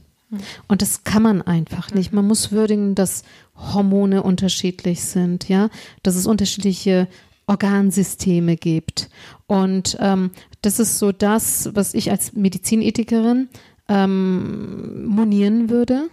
[0.68, 2.12] Und das kann man einfach nicht.
[2.12, 3.24] Man muss würdigen, dass
[3.56, 5.70] Hormone unterschiedlich sind, ja,
[6.02, 7.08] dass es unterschiedliche
[7.46, 9.10] Organsysteme gibt.
[9.46, 10.30] Und ähm,
[10.62, 13.48] das ist so das, was ich als Medizinethikerin
[13.88, 16.08] ähm, monieren würde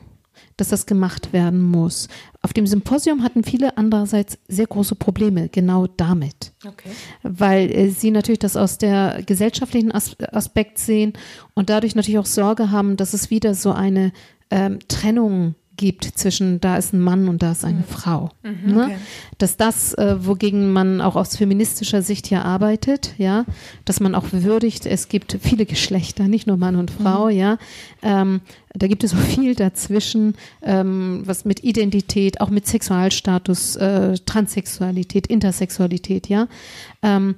[0.57, 2.07] dass das gemacht werden muss.
[2.41, 6.89] Auf dem Symposium hatten viele andererseits sehr große Probleme genau damit, okay.
[7.23, 11.13] weil äh, sie natürlich das aus der gesellschaftlichen As Aspekt sehen
[11.53, 14.11] und dadurch natürlich auch Sorge haben, dass es wieder so eine
[14.49, 15.66] ähm, Trennung gibt
[16.15, 17.83] zwischen da ist ein Mann und da ist eine mhm.
[17.83, 18.31] Frau.
[18.43, 18.83] Mhm, ne?
[18.83, 18.97] okay.
[19.37, 23.45] Dass das, äh, wogegen man auch aus feministischer Sicht hier arbeitet, ja,
[23.85, 27.31] dass man auch würdigt, es gibt viele Geschlechter, nicht nur Mann und Frau, mhm.
[27.31, 27.57] ja.
[28.01, 28.41] Ähm,
[28.73, 35.27] da gibt es so viel dazwischen, ähm, was mit Identität, auch mit Sexualstatus, äh, Transsexualität,
[35.27, 36.47] Intersexualität, ja.
[37.01, 37.35] Ähm,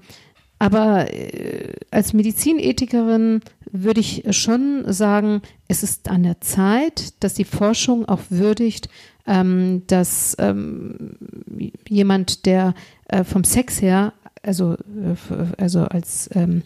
[0.60, 7.46] aber äh, als Medizinethikerin würde ich schon sagen, es ist an der Zeit, dass die
[7.46, 8.90] Forschung auch würdigt,
[9.28, 11.18] ähm, dass ähm,
[11.88, 12.74] jemand, der
[13.08, 16.64] äh, vom Sex her, also, äh, also als ähm,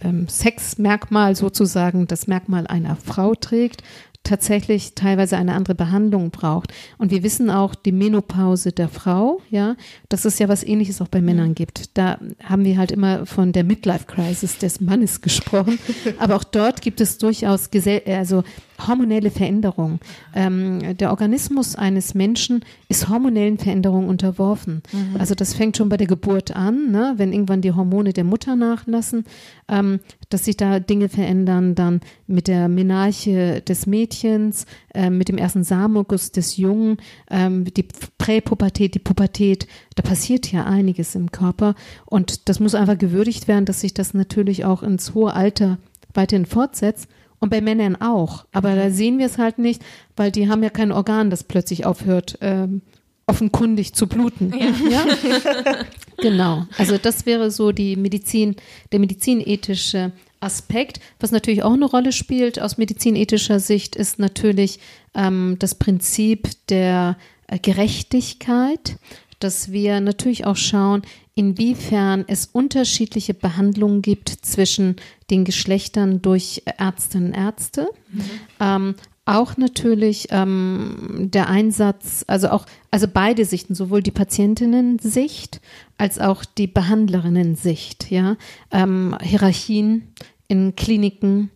[0.00, 3.82] ähm Sexmerkmal sozusagen das Merkmal einer Frau trägt,
[4.26, 6.72] tatsächlich teilweise eine andere Behandlung braucht.
[6.98, 9.76] Und wir wissen auch die Menopause der Frau, ja,
[10.08, 11.96] dass es ja was ähnliches auch bei Männern gibt.
[11.96, 15.78] Da haben wir halt immer von der Midlife Crisis des Mannes gesprochen.
[16.18, 18.42] Aber auch dort gibt es durchaus Gesell also
[18.86, 20.00] hormonelle Veränderungen.
[20.34, 24.82] Ähm, der Organismus eines Menschen ist hormonellen Veränderungen unterworfen.
[24.92, 25.16] Mhm.
[25.18, 27.14] Also das fängt schon bei der Geburt an, ne?
[27.16, 29.24] wenn irgendwann die Hormone der Mutter nachlassen,
[29.68, 35.38] ähm, dass sich da Dinge verändern, dann mit der Menarche des Mädchens, äh, mit dem
[35.38, 36.98] ersten Samenguss des Jungen,
[37.30, 37.86] ähm, die
[38.18, 43.64] Präpubertät, die Pubertät, da passiert ja einiges im Körper und das muss einfach gewürdigt werden,
[43.64, 45.78] dass sich das natürlich auch ins hohe Alter
[46.14, 47.08] weiterhin fortsetzt.
[47.38, 48.46] Und bei Männern auch.
[48.52, 49.82] Aber da sehen wir es halt nicht,
[50.16, 52.80] weil die haben ja kein Organ, das plötzlich aufhört, ähm,
[53.26, 54.54] offenkundig zu bluten.
[54.56, 54.72] Ja.
[54.88, 55.04] ja?
[56.18, 56.66] genau.
[56.78, 58.56] Also das wäre so die Medizin,
[58.92, 61.00] der medizinethische Aspekt.
[61.18, 64.78] Was natürlich auch eine Rolle spielt aus medizinethischer Sicht, ist natürlich
[65.14, 67.16] ähm, das Prinzip der
[67.48, 68.96] äh, Gerechtigkeit,
[69.40, 71.02] dass wir natürlich auch schauen,
[71.34, 74.96] inwiefern es unterschiedliche Behandlungen gibt zwischen
[75.30, 77.88] den Geschlechtern durch Ärztinnen und Ärzte.
[78.10, 78.22] Mhm.
[78.60, 78.94] Ähm,
[79.26, 85.60] auch natürlich ähm, der Einsatz, also auch, also beide Sichten, sowohl die Patientinnen-Sicht
[85.98, 88.36] als auch die Behandlerinnen-Sicht, ja,
[88.70, 90.08] ähm, Hierarchien
[90.46, 91.50] in Kliniken,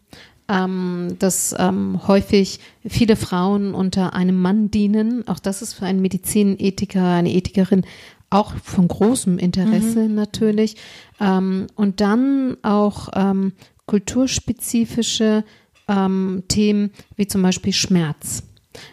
[0.48, 5.26] ähm, dass ähm, häufig viele Frauen unter einem Mann dienen.
[5.28, 7.85] Auch das ist für einen Medizinethiker, eine Ethikerin
[8.30, 10.14] auch von großem Interesse mhm.
[10.16, 10.76] natürlich.
[11.20, 13.52] Ähm, und dann auch ähm,
[13.87, 15.44] kulturspezifische
[15.90, 18.44] ähm, Themen wie zum Beispiel Schmerz.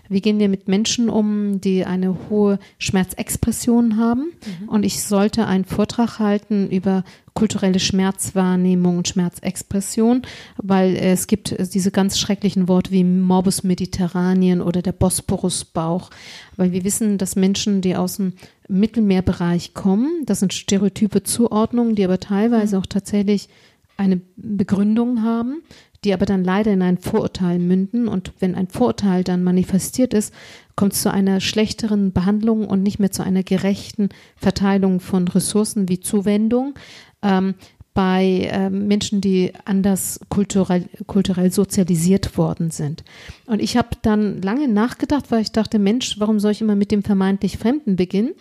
[0.09, 4.31] Wie gehen wir mit Menschen um, die eine hohe Schmerzexpression haben?
[4.61, 4.69] Mhm.
[4.69, 7.03] Und ich sollte einen Vortrag halten über
[7.35, 10.23] kulturelle Schmerzwahrnehmung und Schmerzexpression,
[10.57, 16.09] weil es gibt diese ganz schrecklichen Worte wie Morbus Mediterranien oder der Bosporusbauch,
[16.55, 18.33] weil wir wissen, dass Menschen, die aus dem
[18.67, 22.81] Mittelmeerbereich kommen, das sind stereotype Zuordnungen, die aber teilweise mhm.
[22.81, 23.49] auch tatsächlich
[23.97, 25.61] eine Begründung haben,
[26.07, 28.07] die aber dann leider in ein Vorurteil münden.
[28.07, 30.33] Und wenn ein Vorurteil dann manifestiert ist,
[30.77, 35.89] kommt es zu einer schlechteren Behandlung und nicht mehr zu einer gerechten Verteilung von Ressourcen
[35.89, 36.75] wie Zuwendung.
[37.21, 37.55] Ähm,
[37.93, 43.03] bei äh, Menschen, die anders kulturell, kulturell sozialisiert worden sind.
[43.47, 46.91] Und ich habe dann lange nachgedacht, weil ich dachte, Mensch, warum soll ich immer mit
[46.91, 48.33] dem vermeintlich Fremden beginnen?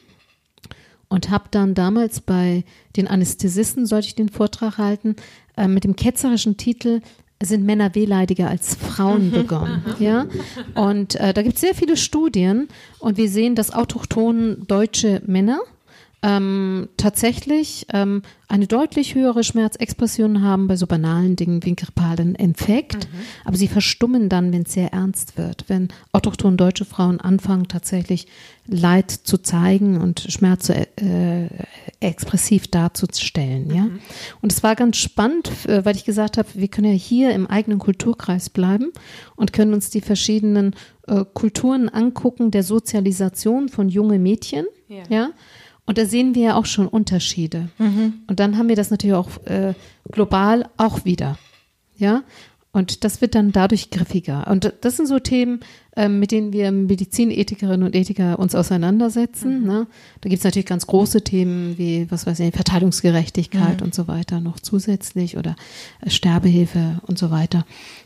[1.08, 2.64] Und habe dann damals bei
[2.96, 5.16] den Anästhesisten, sollte ich den Vortrag halten,
[5.56, 7.00] äh, mit dem ketzerischen Titel
[7.42, 9.32] sind Männer wehleidiger als Frauen mhm.
[9.32, 9.84] begonnen.
[9.98, 10.26] Ja?
[10.74, 12.68] Und äh, da gibt es sehr viele Studien
[12.98, 15.60] und wir sehen, dass autochthon deutsche Männer
[16.22, 23.06] ähm, tatsächlich ähm, eine deutlich höhere Schmerzexpression haben bei so banalen Dingen wie grippalen Infekt.
[23.12, 23.18] Mhm.
[23.44, 25.64] Aber sie verstummen dann, wenn es sehr ernst wird.
[25.68, 28.26] Wenn autochthon deutsche Frauen anfangen, tatsächlich
[28.66, 30.86] Leid zu zeigen und Schmerz äh,
[32.00, 33.74] expressiv darzustellen.
[33.74, 33.82] Ja?
[33.82, 34.00] Mhm.
[34.42, 37.46] Und es war ganz spannend, äh, weil ich gesagt habe, wir können ja hier im
[37.46, 38.92] eigenen Kulturkreis bleiben
[39.34, 40.74] und können uns die verschiedenen
[41.06, 44.66] äh, Kulturen angucken der Sozialisation von jungen Mädchen.
[44.88, 45.02] ja?
[45.08, 45.30] ja?
[45.86, 47.68] Und da sehen wir ja auch schon Unterschiede.
[47.78, 48.14] Mhm.
[48.26, 49.72] Und dann haben wir das natürlich auch äh,
[50.10, 51.38] global auch wieder.
[51.96, 52.24] Ja.
[52.76, 54.48] Und das wird dann dadurch griffiger.
[54.48, 55.60] Und das sind so Themen,
[55.96, 59.62] ähm, mit denen wir Medizinethikerinnen und Ethiker uns auseinandersetzen.
[59.62, 59.66] Mhm.
[59.66, 59.86] Ne?
[60.20, 63.86] Da gibt es natürlich ganz große Themen wie, was weiß ich, Verteilungsgerechtigkeit mhm.
[63.86, 65.56] und so weiter noch zusätzlich oder
[66.02, 67.64] äh, Sterbehilfe und so weiter.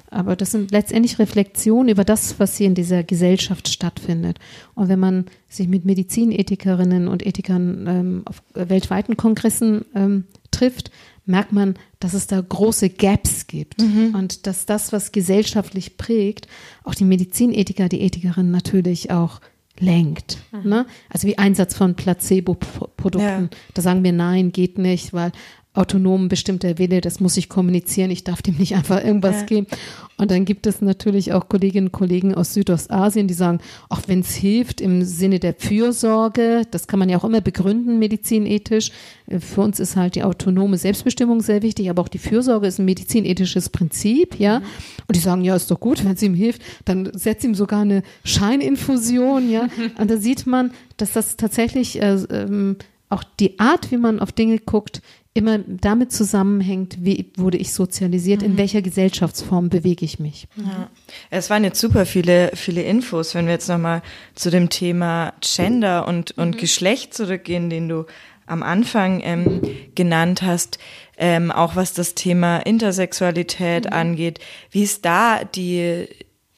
[0.08, 4.38] Aber das sind letztendlich Reflexionen über das, was hier in dieser Gesellschaft stattfindet.
[4.76, 10.92] Und wenn man sich mit Medizinethikerinnen und Ethikern ähm, auf weltweiten Kongressen ähm, trifft,
[11.30, 14.14] merkt man, dass es da große Gaps gibt mhm.
[14.14, 16.48] und dass das, was gesellschaftlich prägt,
[16.84, 19.40] auch die Medizinethiker, die Ethikerin natürlich auch
[19.78, 20.38] lenkt.
[20.52, 20.68] Mhm.
[20.68, 20.86] Ne?
[21.08, 23.48] Also wie Einsatz von Placebo-Produkten.
[23.50, 23.58] Ja.
[23.74, 25.32] Da sagen wir, nein, geht nicht, weil
[25.72, 29.46] autonom bestimmter Wille, das muss ich kommunizieren, ich darf dem nicht einfach irgendwas ja.
[29.46, 29.66] geben.
[30.16, 34.20] Und dann gibt es natürlich auch Kolleginnen und Kollegen aus Südostasien, die sagen, auch wenn
[34.20, 38.90] es hilft im Sinne der Fürsorge, das kann man ja auch immer begründen, medizinethisch.
[39.38, 42.84] Für uns ist halt die autonome Selbstbestimmung sehr wichtig, aber auch die Fürsorge ist ein
[42.84, 44.58] medizinethisches Prinzip, ja.
[44.58, 44.64] Mhm.
[45.06, 47.82] Und die sagen, ja, ist doch gut, wenn es ihm hilft, dann setzt ihm sogar
[47.82, 49.68] eine Scheininfusion, ja.
[49.98, 52.76] Und da sieht man, dass das tatsächlich äh, ähm,
[53.10, 58.40] auch die Art, wie man auf Dinge guckt, immer damit zusammenhängt, wie wurde ich sozialisiert,
[58.40, 58.46] mhm.
[58.46, 60.48] in welcher Gesellschaftsform bewege ich mich.
[60.56, 60.90] Ja.
[61.30, 64.02] Es waren jetzt super viele, viele Infos, wenn wir jetzt nochmal
[64.34, 66.58] zu dem Thema Gender und, und mhm.
[66.58, 68.06] Geschlecht zurückgehen, den du
[68.46, 69.62] am Anfang ähm,
[69.94, 70.78] genannt hast,
[71.16, 73.92] ähm, auch was das Thema Intersexualität mhm.
[73.92, 74.40] angeht.
[74.72, 76.08] Wie ist da die,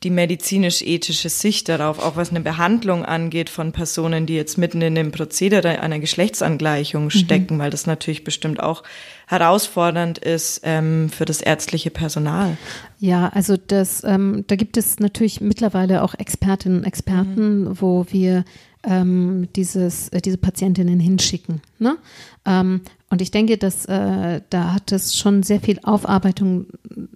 [0.02, 4.94] die medizinisch-ethische Sicht darauf, auch was eine Behandlung angeht von Personen, die jetzt mitten in
[4.94, 7.10] dem Prozedere einer Geschlechtsangleichung mhm.
[7.10, 7.58] stecken, mhm.
[7.60, 8.82] weil das natürlich bestimmt auch
[9.26, 12.56] herausfordernd ist ähm, für das ärztliche Personal.
[12.98, 17.80] Ja, also das, ähm, da gibt es natürlich mittlerweile auch Expertinnen und Experten, mhm.
[17.80, 18.44] wo wir
[18.84, 21.60] ähm, dieses, äh, diese Patientinnen hinschicken.
[21.78, 21.96] Ne?
[22.44, 26.66] Ähm, und ich denke, dass äh, da hat es schon sehr viel Aufarbeitung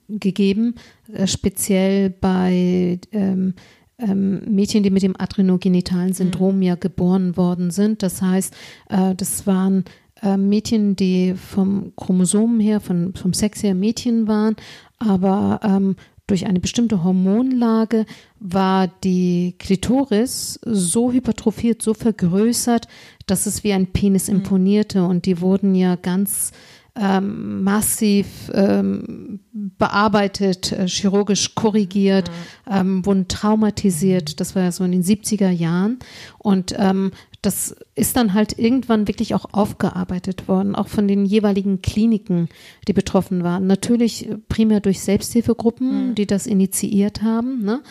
[0.09, 0.75] gegeben,
[1.13, 3.55] äh, speziell bei ähm,
[3.99, 6.63] ähm, Mädchen, die mit dem adrenogenitalen Syndrom mhm.
[6.63, 8.03] ja geboren worden sind.
[8.03, 8.55] Das heißt,
[8.91, 9.85] äh, das waren
[10.23, 14.57] äh, Mädchen, die vom Chromosomen her, von, vom Sex her Mädchen waren,
[14.99, 15.97] aber ähm,
[16.27, 18.05] durch eine bestimmte Hormonlage
[18.41, 22.89] war die Klitoris so hypertrophiert, so vergrößert,
[23.27, 24.37] dass es wie ein Penis mhm.
[24.37, 25.05] imponierte.
[25.05, 26.53] Und die wurden ja ganz
[26.99, 32.73] ähm, massiv ähm, bearbeitet, äh, chirurgisch korrigiert, mhm.
[32.73, 34.41] ähm, wurden traumatisiert.
[34.41, 35.99] Das war ja so in den 70er Jahren.
[36.39, 41.81] Und ähm, das ist dann halt irgendwann wirklich auch aufgearbeitet worden, auch von den jeweiligen
[41.83, 42.49] Kliniken,
[42.89, 43.67] die betroffen waren.
[43.67, 46.15] Natürlich primär durch Selbsthilfegruppen, mhm.
[46.15, 47.63] die das initiiert haben.
[47.65, 47.83] Ne?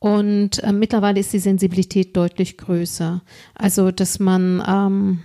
[0.00, 3.22] Und äh, mittlerweile ist die Sensibilität deutlich größer.
[3.54, 5.20] Also, dass man, ähm, hm,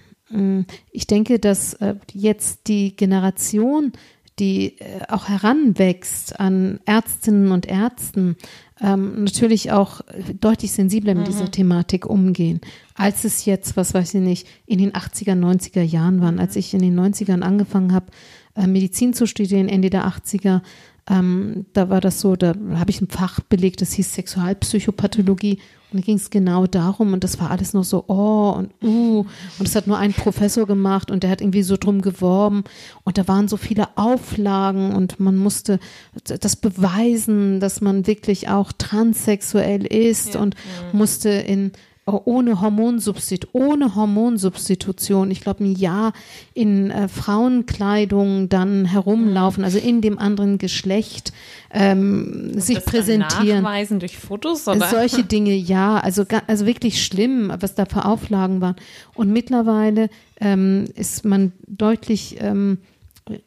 [0.91, 3.91] ich denke, dass äh, jetzt die Generation,
[4.39, 8.35] die äh, auch heranwächst an Ärztinnen und Ärzten,
[8.81, 10.01] ähm, natürlich auch
[10.39, 11.31] deutlich sensibler mit mhm.
[11.31, 12.59] dieser Thematik umgehen,
[12.95, 16.39] als es jetzt, was weiß ich nicht, in den 80er, 90er Jahren waren.
[16.39, 18.07] Als ich in den 90ern angefangen habe,
[18.55, 20.61] äh, Medizin zu studieren, Ende der 80er,
[21.09, 25.59] ähm, da war das so, da habe ich ein Fach belegt, das hieß Sexualpsychopathologie
[25.93, 29.19] und da ging es genau darum und das war alles noch so, oh und uh
[29.19, 32.63] und das hat nur ein Professor gemacht und der hat irgendwie so drum geworben
[33.03, 35.79] und da waren so viele Auflagen und man musste
[36.23, 40.41] das beweisen, dass man wirklich auch transsexuell ist ja.
[40.41, 40.55] und
[40.91, 41.71] musste in
[42.05, 46.13] ohne Hormonsubstitution, ohne Hormonsubstitution, ich glaube ein Jahr
[46.53, 51.31] in äh, Frauenkleidung dann herumlaufen, also in dem anderen Geschlecht
[51.71, 53.63] ähm, sich das präsentieren.
[53.63, 54.89] Nachweisen durch Fotos oder?
[54.89, 58.75] Solche Dinge, ja, also also wirklich schlimm, was da für Auflagen waren.
[59.15, 60.09] Und mittlerweile
[60.41, 62.79] ähm, ist man deutlich ähm,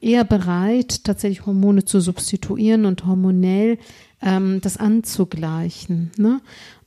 [0.00, 3.78] eher bereit, tatsächlich Hormone zu substituieren und hormonell
[4.22, 6.10] ähm, das anzugleichen.
[6.16, 6.40] Ne?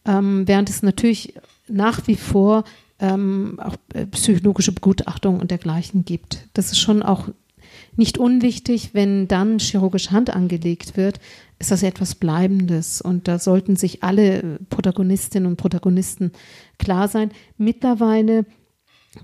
[0.05, 1.35] Ähm, während es natürlich
[1.71, 2.63] nach wie vor
[2.99, 6.47] ähm, auch äh, psychologische Begutachtung und dergleichen gibt.
[6.53, 7.29] Das ist schon auch
[7.95, 11.19] nicht unwichtig, wenn dann chirurgisch Hand angelegt wird,
[11.59, 13.01] ist das etwas Bleibendes.
[13.01, 16.31] Und da sollten sich alle Protagonistinnen und Protagonisten
[16.77, 17.31] klar sein.
[17.57, 18.45] Mittlerweile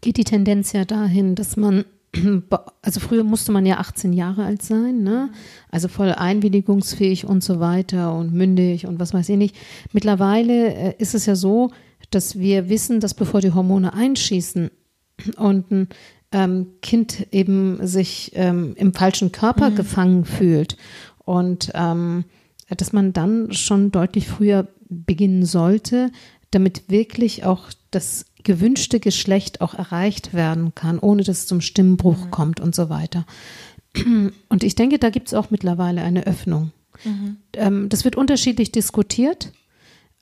[0.01, 1.85] geht die Tendenz ja dahin, dass man,
[2.81, 5.29] also früher musste man ja 18 Jahre alt sein, ne?
[5.71, 9.55] also voll einwilligungsfähig und so weiter und mündig und was weiß ich nicht.
[9.93, 11.71] Mittlerweile äh, ist es ja so,
[12.15, 14.71] dass wir wissen, dass bevor die Hormone einschießen
[15.37, 15.89] und ein
[16.31, 19.75] ähm, Kind eben sich ähm, im falschen Körper mhm.
[19.75, 20.77] gefangen fühlt
[21.23, 22.25] und ähm,
[22.69, 26.11] dass man dann schon deutlich früher beginnen sollte,
[26.51, 32.25] damit wirklich auch das gewünschte Geschlecht auch erreicht werden kann, ohne dass es zum Stimmbruch
[32.25, 32.31] mhm.
[32.31, 33.25] kommt und so weiter.
[34.49, 36.71] Und ich denke, da gibt es auch mittlerweile eine Öffnung.
[37.03, 37.37] Mhm.
[37.53, 39.51] Ähm, das wird unterschiedlich diskutiert.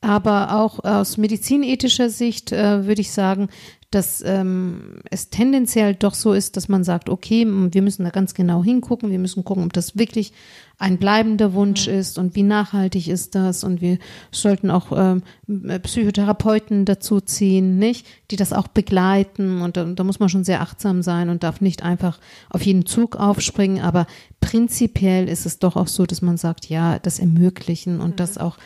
[0.03, 3.47] Aber auch aus medizinethischer Sicht äh, würde ich sagen,
[3.89, 8.33] dass ähm, es tendenziell doch so ist, dass man sagt, okay, wir müssen da ganz
[8.33, 10.33] genau hingucken, wir müssen gucken, ob das wirklich
[10.79, 11.93] ein bleibender Wunsch mhm.
[11.93, 13.63] ist und wie nachhaltig ist das.
[13.63, 13.99] Und wir
[14.31, 15.21] sollten auch ähm,
[15.83, 19.61] Psychotherapeuten dazu ziehen, nicht, die das auch begleiten.
[19.61, 22.85] Und da, da muss man schon sehr achtsam sein und darf nicht einfach auf jeden
[22.85, 24.07] Zug aufspringen, aber
[24.41, 28.15] prinzipiell ist es doch auch so, dass man sagt, ja, das ermöglichen und mhm.
[28.17, 28.57] das auch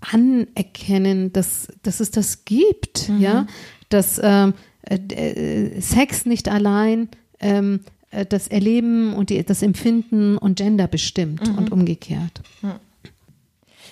[0.00, 3.20] anerkennen, dass, dass es das gibt, mhm.
[3.20, 3.46] ja,
[3.88, 7.08] dass ähm, äh, Sex nicht allein
[7.40, 7.80] ähm,
[8.10, 11.58] äh, das Erleben und die, das Empfinden und Gender bestimmt mhm.
[11.58, 12.42] und umgekehrt.
[12.62, 12.72] Mhm.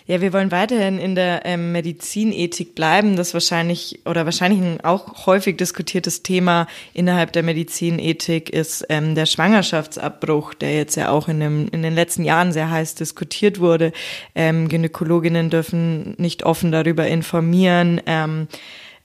[0.08, 3.16] Ja, wir wollen weiterhin in der ähm, Medizinethik bleiben.
[3.16, 9.26] Das wahrscheinlich oder wahrscheinlich ein auch häufig diskutiertes Thema innerhalb der Medizinethik ist ähm, der
[9.26, 13.92] Schwangerschaftsabbruch, der jetzt ja auch in, dem, in den letzten Jahren sehr heiß diskutiert wurde.
[14.36, 18.00] Ähm, Gynäkologinnen dürfen nicht offen darüber informieren.
[18.06, 18.46] Ähm,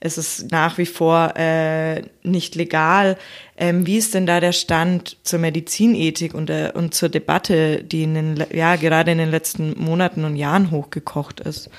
[0.04, 3.16] es ist nach wie vor äh, nicht legal.
[3.56, 8.02] Ähm, wie ist denn da der Stand zur Medizinethik und, der, und zur Debatte, die
[8.02, 11.70] in den, ja, gerade in den letzten Monaten und Jahren hochgekocht ist?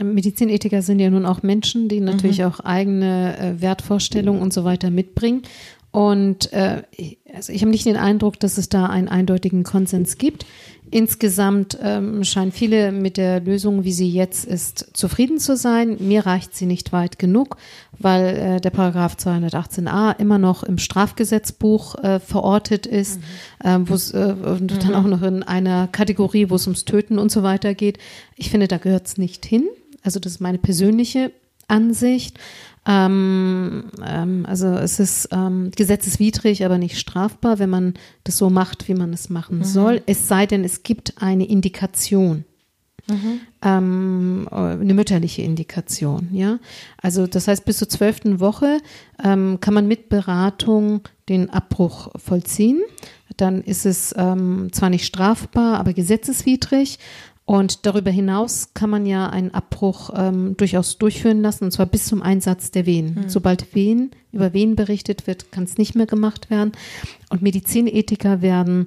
[0.00, 2.46] Ähm, Medizinethiker sind ja nun auch Menschen, die natürlich mhm.
[2.46, 5.42] auch eigene äh, Wertvorstellungen und so weiter mitbringen.
[5.92, 6.82] Und äh,
[7.32, 10.46] also ich habe nicht den Eindruck, dass es da einen eindeutigen Konsens gibt.
[10.92, 15.96] Insgesamt ähm, scheinen viele mit der Lösung, wie sie jetzt ist, zufrieden zu sein.
[16.00, 17.56] Mir reicht sie nicht weit genug,
[17.98, 23.20] weil äh, der Paragraph 218a immer noch im Strafgesetzbuch äh, verortet ist,
[23.64, 23.66] mhm.
[23.66, 24.78] äh, wo es äh, und mhm.
[24.80, 27.96] dann auch noch in einer Kategorie, wo es ums Töten und so weiter geht.
[28.36, 29.66] Ich finde, da gehört es nicht hin.
[30.02, 31.32] Also das ist meine persönliche
[31.72, 32.38] Ansicht.
[32.86, 38.88] Ähm, ähm, also es ist ähm, gesetzeswidrig, aber nicht strafbar, wenn man das so macht,
[38.88, 39.64] wie man es machen mhm.
[39.64, 40.02] soll.
[40.06, 42.44] Es sei denn, es gibt eine Indikation.
[43.08, 43.40] Mhm.
[43.62, 46.58] Ähm, eine mütterliche Indikation, ja.
[47.00, 48.78] Also das heißt, bis zur zwölften Woche
[49.22, 52.80] ähm, kann man mit Beratung den Abbruch vollziehen.
[53.36, 56.98] Dann ist es ähm, zwar nicht strafbar, aber gesetzeswidrig.
[57.44, 62.06] Und darüber hinaus kann man ja einen Abbruch ähm, durchaus durchführen lassen, und zwar bis
[62.06, 63.14] zum Einsatz der Wehen.
[63.14, 63.28] Mhm.
[63.28, 66.72] Sobald Wehen, über Wehen berichtet wird, kann es nicht mehr gemacht werden.
[67.30, 68.86] Und Medizinethiker werden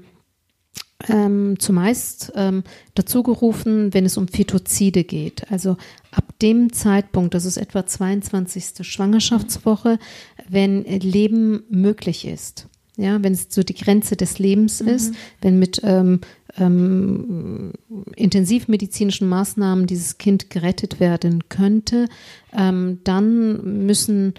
[1.09, 2.63] ähm, zumeist ähm,
[2.93, 5.51] dazu gerufen, wenn es um Fetozide geht.
[5.51, 5.77] Also
[6.11, 8.87] ab dem Zeitpunkt, das ist etwa 22.
[8.87, 9.99] Schwangerschaftswoche,
[10.47, 12.67] wenn Leben möglich ist.
[12.97, 14.87] Ja, wenn es so die Grenze des Lebens mhm.
[14.87, 16.21] ist, wenn mit ähm,
[16.57, 17.73] ähm,
[18.15, 22.07] intensivmedizinischen Maßnahmen dieses Kind gerettet werden könnte,
[22.53, 24.33] ähm, dann müssen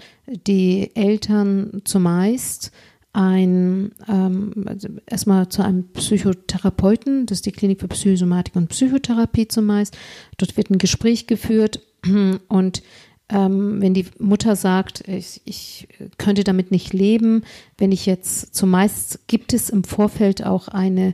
[0.47, 2.71] die Eltern zumeist
[3.13, 9.47] ein ähm, also erstmal zu einem Psychotherapeuten, das ist die Klinik für Psychosomatik und Psychotherapie
[9.47, 9.97] zumeist.
[10.37, 11.81] Dort wird ein Gespräch geführt
[12.47, 12.83] und
[13.29, 17.43] ähm, wenn die Mutter sagt, ich, ich könnte damit nicht leben,
[17.77, 21.13] wenn ich jetzt zumeist gibt es im Vorfeld auch eine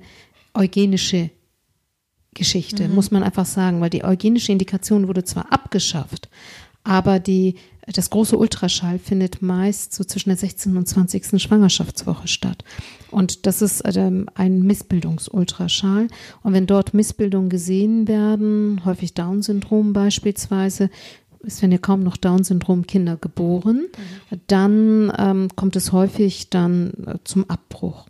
[0.53, 1.29] eugenische
[2.33, 2.95] Geschichte, mhm.
[2.95, 6.29] muss man einfach sagen, weil die eugenische Indikation wurde zwar abgeschafft,
[6.83, 7.55] aber die,
[7.87, 10.75] das große Ultraschall findet meist so zwischen der 16.
[10.75, 11.41] und 20.
[11.41, 12.63] Schwangerschaftswoche statt.
[13.09, 16.07] Und das ist ähm, ein Missbildungsultraschall.
[16.41, 20.89] Und wenn dort Missbildungen gesehen werden, häufig Down-Syndrom beispielsweise,
[21.45, 23.87] es werden ja kaum noch Down-Syndrom-Kinder geboren,
[24.31, 24.41] mhm.
[24.47, 28.07] dann ähm, kommt es häufig dann äh, zum Abbruch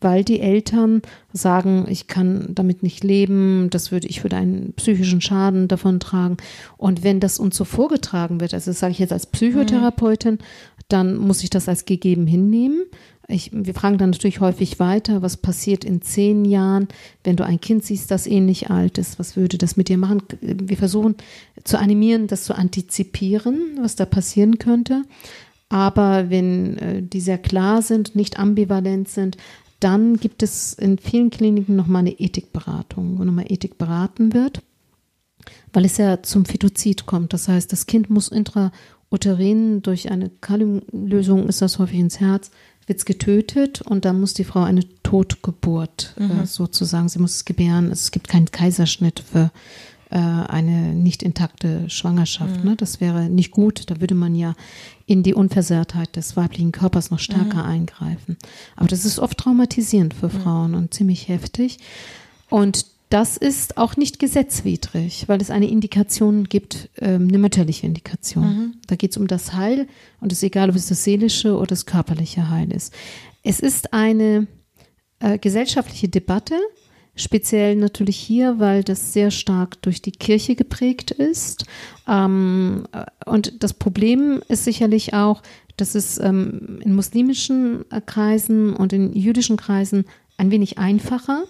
[0.00, 1.02] weil die Eltern
[1.32, 6.36] sagen, ich kann damit nicht leben, das würde, ich würde einen psychischen Schaden davon tragen.
[6.76, 10.38] Und wenn das uns so vorgetragen wird, also das sage ich jetzt als Psychotherapeutin,
[10.88, 12.82] dann muss ich das als gegeben hinnehmen.
[13.26, 16.88] Ich, wir fragen dann natürlich häufig weiter, was passiert in zehn Jahren,
[17.22, 20.22] wenn du ein Kind siehst, das ähnlich alt ist, was würde das mit dir machen?
[20.40, 21.14] Wir versuchen
[21.64, 25.04] zu animieren, das zu antizipieren, was da passieren könnte.
[25.70, 29.38] Aber wenn äh, die sehr klar sind, nicht ambivalent sind,
[29.84, 34.62] dann gibt es in vielen Kliniken nochmal eine Ethikberatung, wo nochmal Ethik beraten wird,
[35.74, 37.34] weil es ja zum Fetozid kommt.
[37.34, 42.50] Das heißt, das Kind muss intrauterin durch eine Kaliumlösung, ist das häufig ins Herz,
[42.86, 46.40] wird es getötet und dann muss die Frau eine Totgeburt äh, mhm.
[46.40, 47.90] äh, sozusagen, sie muss es gebären.
[47.90, 49.50] Es gibt keinen Kaiserschnitt für
[50.14, 52.62] äh, eine nicht intakte Schwangerschaft.
[52.62, 52.70] Mhm.
[52.70, 52.76] Ne?
[52.76, 53.90] Das wäre nicht gut.
[53.90, 54.54] Da würde man ja
[55.06, 57.70] in die Unversehrtheit des weiblichen Körpers noch stärker mhm.
[57.70, 58.36] eingreifen.
[58.76, 60.76] Aber das ist oft traumatisierend für Frauen mhm.
[60.76, 61.78] und ziemlich heftig.
[62.48, 68.44] Und das ist auch nicht gesetzwidrig, weil es eine Indikation gibt, ähm, eine mütterliche Indikation.
[68.46, 68.74] Mhm.
[68.86, 69.88] Da geht es um das Heil
[70.20, 72.94] und es ist egal, ob es das seelische oder das körperliche Heil ist.
[73.42, 74.46] Es ist eine
[75.18, 76.54] äh, gesellschaftliche Debatte,
[77.16, 81.64] Speziell natürlich hier, weil das sehr stark durch die Kirche geprägt ist.
[82.08, 82.84] Ähm,
[83.24, 85.42] und das Problem ist sicherlich auch,
[85.76, 90.04] dass es ähm, in muslimischen Kreisen und in jüdischen Kreisen
[90.36, 91.44] ein wenig einfacher,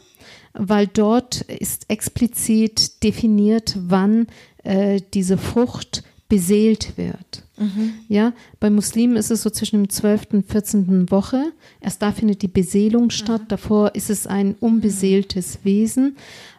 [0.53, 4.27] weil dort ist explizit definiert, wann
[4.62, 7.44] äh, diese Frucht beseelt wird.
[7.56, 7.94] Mhm.
[8.08, 10.28] Ja, bei Muslimen ist es so zwischen dem 12.
[10.32, 11.10] und 14.
[11.10, 11.52] Woche.
[11.80, 13.42] Erst da findet die Beseelung statt.
[13.42, 13.48] Mhm.
[13.48, 16.16] Davor ist es ein unbeseeltes Wesen.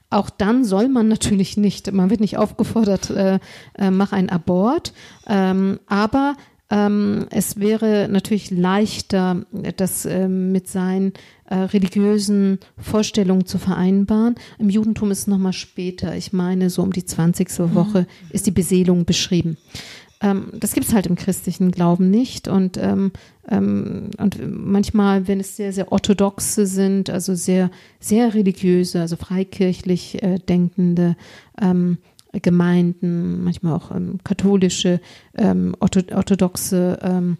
[0.09, 3.39] Auch dann soll man natürlich nicht, man wird nicht aufgefordert, äh,
[3.77, 4.93] äh, mach ein Abort.
[5.27, 6.35] Ähm, aber
[6.69, 9.45] ähm, es wäre natürlich leichter,
[9.77, 11.13] das äh, mit seinen
[11.49, 14.35] äh, religiösen Vorstellungen zu vereinbaren.
[14.57, 16.15] Im Judentum ist es nochmal später.
[16.15, 17.59] Ich meine, so um die 20.
[17.59, 17.75] Mhm.
[17.75, 19.57] Woche ist die Beseelung beschrieben.
[20.21, 22.47] Ähm, das gibt es halt im christlichen Glauben nicht.
[22.47, 23.11] Und, ähm,
[23.49, 30.23] ähm, und manchmal, wenn es sehr, sehr orthodoxe sind, also sehr, sehr religiöse, also freikirchlich
[30.23, 31.15] äh, denkende
[31.61, 31.97] ähm,
[32.41, 34.99] Gemeinden, manchmal auch ähm, katholische,
[35.37, 37.37] ähm, orthodoxe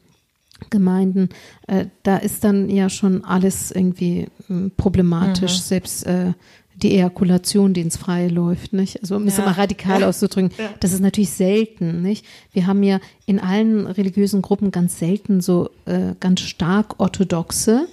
[0.69, 1.29] Gemeinden,
[1.67, 5.63] äh, da ist dann ja schon alles irgendwie äh, problematisch, mhm.
[5.63, 6.33] selbst äh,
[6.75, 9.01] die Ejakulation, die ins Freie läuft, nicht?
[9.01, 10.07] Also um es mal radikal ja.
[10.07, 10.69] auszudrücken, ja.
[10.81, 12.25] das ist natürlich selten, nicht?
[12.51, 17.87] Wir haben ja in allen religiösen Gruppen ganz selten so äh, ganz stark orthodoxe,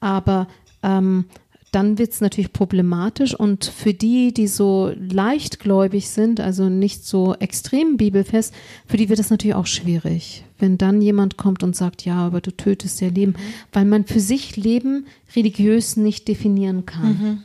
[0.00, 0.46] aber
[0.82, 1.24] ähm,
[1.72, 7.34] dann wird es natürlich problematisch und für die, die so leichtgläubig sind, also nicht so
[7.34, 8.54] extrem bibelfest,
[8.86, 12.40] für die wird es natürlich auch schwierig, wenn dann jemand kommt und sagt, ja, aber
[12.40, 13.52] du tötest ja Leben, mhm.
[13.72, 15.06] weil man für sich Leben
[15.36, 17.08] religiös nicht definieren kann.
[17.08, 17.42] Mhm.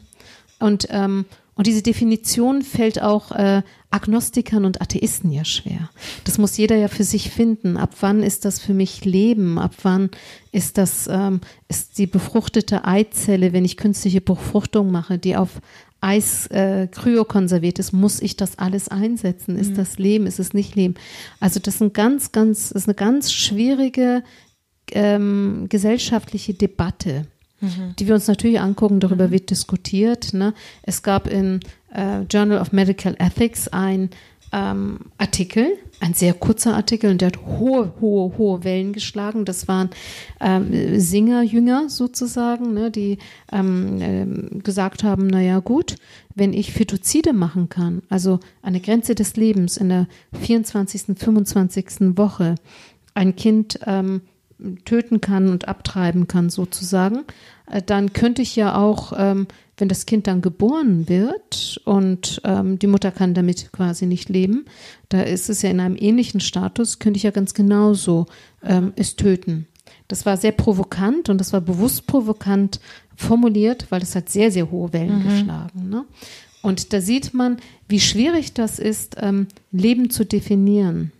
[0.60, 1.26] Und ähm,
[1.56, 5.90] und diese Definition fällt auch äh, Agnostikern und Atheisten ja schwer.
[6.24, 7.78] Das muss jeder ja für sich finden.
[7.78, 9.60] Ab wann ist das für mich Leben?
[9.60, 10.10] Ab wann
[10.52, 15.62] ist das ähm, ist die befruchtete Eizelle, wenn ich künstliche Befruchtung mache, die auf
[16.02, 19.58] Eis äh, kryokonserviert ist, muss ich das alles einsetzen?
[19.58, 19.76] Ist mhm.
[19.76, 20.26] das Leben?
[20.26, 20.96] Ist es nicht Leben?
[21.40, 24.24] Also das ist ein ganz, ganz, ist eine ganz schwierige
[24.92, 27.28] ähm, gesellschaftliche Debatte
[27.64, 27.96] mhm.
[27.98, 29.32] die wir uns natürlich angucken, darüber mhm.
[29.32, 30.34] wird diskutiert.
[30.34, 30.54] Ne?
[30.84, 31.60] Es gab im
[31.94, 34.10] äh, Journal of Medical Ethics ein
[34.52, 39.46] ähm, Artikel, ein sehr kurzer Artikel, und der hat hohe, hohe, hohe Wellen geschlagen.
[39.46, 39.90] Das waren
[40.40, 43.18] ähm, Singerjünger sozusagen, ne, die
[43.52, 45.96] ähm, äh, gesagt haben, naja gut,
[46.36, 50.08] wenn ich Phytozide machen kann, also eine Grenze des Lebens in der
[50.40, 52.18] 24., 25.
[52.18, 52.56] Woche,
[53.16, 54.22] ein Kind ähm,
[54.86, 57.24] töten kann und abtreiben kann sozusagen,
[57.70, 59.48] äh, dann könnte ich ja auch, ähm,
[59.78, 64.66] wenn das Kind dann geboren wird und ähm, die Mutter kann damit quasi nicht leben,
[65.10, 68.28] da ist es ja in einem ähnlichen Status, könnte ich ja ganz genauso
[68.64, 69.68] ähm, es töten.
[70.08, 72.80] Das war sehr provokant und das war bewusst provokant
[73.16, 75.30] formuliert, weil es hat sehr, sehr hohe Wellen mhm.
[75.30, 75.90] geschlagen.
[75.90, 76.06] Ne?
[76.62, 77.58] Und da sieht man,
[77.88, 79.18] wie schwierig das ist,
[79.72, 81.12] Leben zu definieren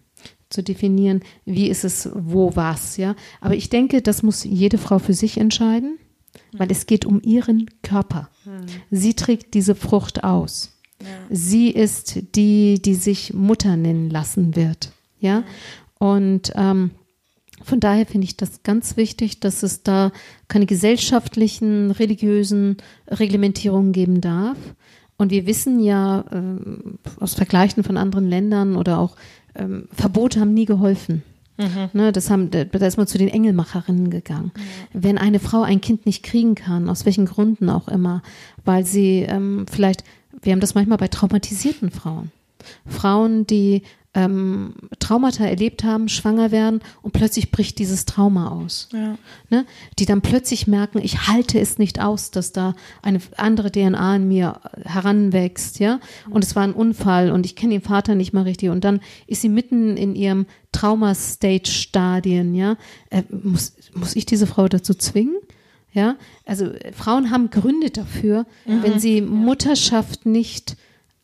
[0.54, 3.16] zu definieren, wie ist es, wo, was, ja.
[3.42, 5.98] Aber ich denke, das muss jede Frau für sich entscheiden
[6.52, 8.30] weil es geht um ihren Körper.
[8.44, 8.66] Hm.
[8.92, 10.74] Sie trägt diese Frucht aus.
[11.30, 14.94] Sie ist die, die sich Mutter nennen lassen wird.
[15.20, 15.44] Ja.
[16.00, 16.92] Und ähm,
[17.62, 20.12] von daher finde ich das ganz wichtig, dass es da
[20.48, 22.78] keine gesellschaftlichen, religiösen
[23.08, 24.58] Reglementierungen geben darf.
[25.18, 29.16] Und wir wissen ja äh, aus Vergleichen von anderen Ländern oder auch
[29.56, 31.24] ähm, Verbote haben nie geholfen.
[31.58, 31.90] Mhm.
[31.94, 34.52] Ne, das haben, da ist man zu den Engelmacherinnen gegangen.
[34.56, 34.60] Mhm.
[34.94, 38.24] Wenn eine Frau ein Kind nicht kriegen kann, aus welchen Gründen auch immer,
[38.66, 40.04] weil sie ähm, vielleicht,
[40.42, 42.32] wir haben das manchmal bei traumatisierten Frauen.
[42.88, 43.84] Frauen, die
[44.16, 48.90] ähm, Traumata erlebt haben, schwanger werden und plötzlich bricht dieses Trauma aus.
[48.94, 49.18] Ja.
[49.50, 49.66] Ne?
[49.98, 54.28] Die dann plötzlich merken, ich halte es nicht aus, dass da eine andere DNA in
[54.28, 56.00] mir heranwächst, ja.
[56.30, 58.70] Und es war ein Unfall und ich kenne den Vater nicht mal richtig.
[58.70, 62.78] Und dann ist sie mitten in ihrem Trauma-Stage-Stadien, ja.
[63.10, 65.38] Äh, muss, muss ich diese Frau dazu zwingen?
[65.92, 68.82] Ja, also Frauen haben Gründe dafür, mhm.
[68.82, 70.76] wenn sie Mutterschaft nicht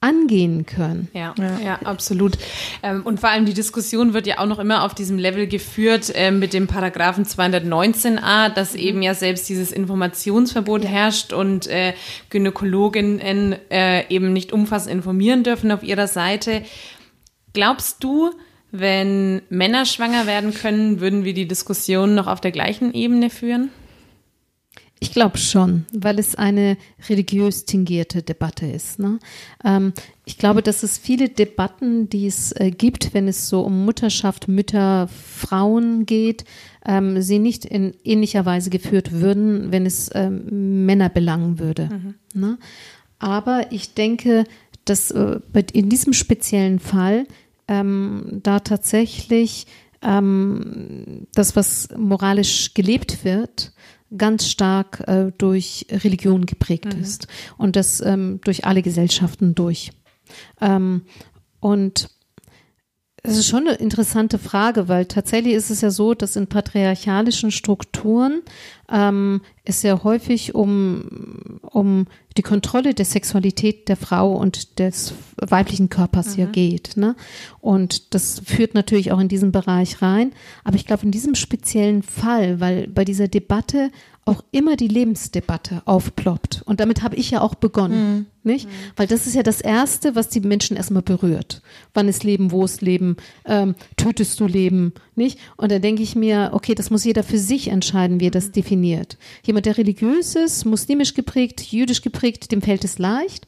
[0.01, 1.09] angehen können.
[1.13, 2.37] Ja, ja, ja absolut.
[2.83, 6.11] Ähm, und vor allem die Diskussion wird ja auch noch immer auf diesem Level geführt
[6.15, 8.79] äh, mit dem Paragraphen 219a, dass mhm.
[8.79, 10.89] eben ja selbst dieses Informationsverbot ja.
[10.89, 11.93] herrscht und äh,
[12.29, 16.63] Gynäkologinnen äh, eben nicht umfassend informieren dürfen auf ihrer Seite.
[17.53, 18.31] Glaubst du,
[18.71, 23.69] wenn Männer schwanger werden können, würden wir die Diskussion noch auf der gleichen Ebene führen?
[25.01, 26.77] Ich glaube schon, weil es eine
[27.07, 28.99] religiös tingierte Debatte ist.
[28.99, 29.19] Ne?
[29.63, 29.93] Ähm,
[30.25, 34.49] ich glaube, dass es viele Debatten, die es äh, gibt, wenn es so um Mutterschaft,
[34.49, 36.43] Mütter, Frauen geht,
[36.85, 41.89] ähm, sie nicht in ähnlicher Weise geführt würden, wenn es ähm, Männer belangen würde.
[41.89, 42.15] Mhm.
[42.33, 42.57] Ne?
[43.19, 44.43] Aber ich denke,
[44.83, 45.39] dass äh,
[45.71, 47.25] in diesem speziellen Fall
[47.69, 49.65] ähm, da tatsächlich
[50.01, 53.71] ähm, das, was moralisch gelebt wird,
[54.17, 57.01] ganz stark äh, durch Religion geprägt mhm.
[57.01, 59.91] ist und das ähm, durch alle Gesellschaften durch.
[60.61, 61.03] Ähm,
[61.59, 62.09] und
[63.23, 67.51] es ist schon eine interessante Frage, weil tatsächlich ist es ja so, dass in patriarchalischen
[67.51, 68.41] Strukturen
[68.91, 72.07] ähm, es sehr häufig um, um
[72.37, 76.43] die Kontrolle der Sexualität der Frau und des weiblichen Körpers mhm.
[76.43, 76.97] ja geht.
[76.97, 77.15] Ne?
[77.59, 80.31] Und das führt natürlich auch in diesen Bereich rein.
[80.63, 83.91] Aber ich glaube, in diesem speziellen Fall, weil bei dieser Debatte
[84.25, 86.61] auch immer die Lebensdebatte aufploppt.
[86.65, 88.25] Und damit habe ich ja auch begonnen, mhm.
[88.49, 88.67] Nicht?
[88.67, 88.71] Mhm.
[88.95, 91.61] Weil das ist ja das Erste, was die Menschen erstmal berührt.
[91.93, 95.39] Wann ist Leben, wo ist Leben, ähm, tötest du Leben, nicht?
[95.57, 98.47] Und da denke ich mir, okay, das muss jeder für sich entscheiden, wie er das
[98.47, 98.53] mhm.
[98.53, 99.17] definiert.
[99.43, 103.47] Jemand, der religiös ist, muslimisch geprägt, jüdisch geprägt, dem fällt es leicht.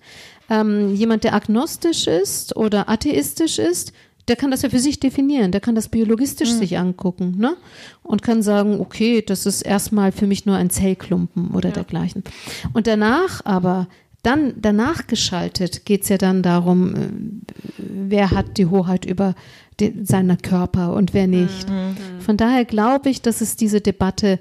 [0.50, 3.94] Ähm, jemand, der agnostisch ist oder atheistisch ist,
[4.28, 6.58] der kann das ja für sich definieren, der kann das biologistisch mhm.
[6.58, 7.58] sich angucken, ne?
[8.04, 11.76] Und kann sagen, okay, das ist erstmal für mich nur ein Zellklumpen oder ja.
[11.76, 12.24] dergleichen.
[12.74, 13.88] Und danach aber,
[14.24, 17.10] dann danach geschaltet, geht es ja dann darum, äh,
[17.78, 19.36] wer hat die Hoheit über
[19.80, 21.70] die, seinen Körper und wer nicht.
[21.70, 21.96] Mhm.
[22.20, 24.40] Von daher glaube ich, dass es diese Debatte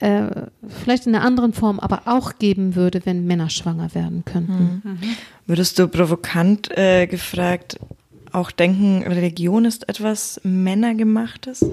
[0.00, 4.82] äh, vielleicht in einer anderen Form, aber auch geben würde, wenn Männer schwanger werden könnten.
[4.84, 4.98] Mhm.
[5.46, 7.78] Würdest du provokant äh, gefragt
[8.32, 11.64] auch denken, Religion ist etwas Männergemachtes?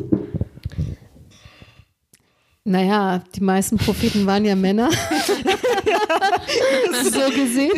[2.70, 4.92] Naja, die meisten Propheten waren ja Männer.
[7.04, 7.72] so gesehen.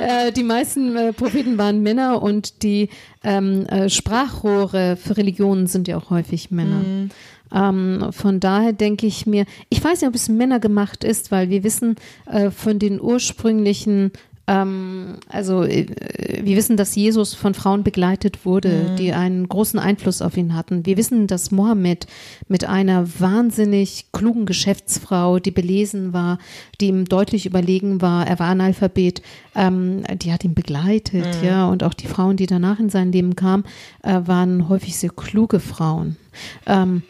[0.00, 2.88] Äh, die meisten äh, Propheten waren Männer und die
[3.22, 6.78] ähm, äh, Sprachrohre für Religionen sind ja auch häufig Männer.
[6.78, 7.10] Mhm.
[7.54, 11.50] Ähm, von daher denke ich mir, ich weiß nicht, ob es Männer gemacht ist, weil
[11.50, 14.12] wir wissen äh, von den ursprünglichen
[14.48, 15.86] ähm, also äh,
[16.42, 18.96] wir wissen, dass Jesus von Frauen begleitet wurde, mhm.
[18.96, 20.84] die einen großen Einfluss auf ihn hatten.
[20.84, 22.06] Wir wissen, dass Mohammed
[22.48, 26.38] mit einer wahnsinnig klugen Geschäftsfrau, die belesen war,
[26.80, 29.22] die ihm deutlich überlegen war, er war Analphabet,
[29.54, 31.46] ähm, die hat ihn begleitet, mhm.
[31.46, 33.64] ja, und auch die Frauen, die danach in sein Leben kamen,
[34.02, 36.16] äh, waren häufig sehr kluge Frauen.
[36.66, 37.02] Ähm,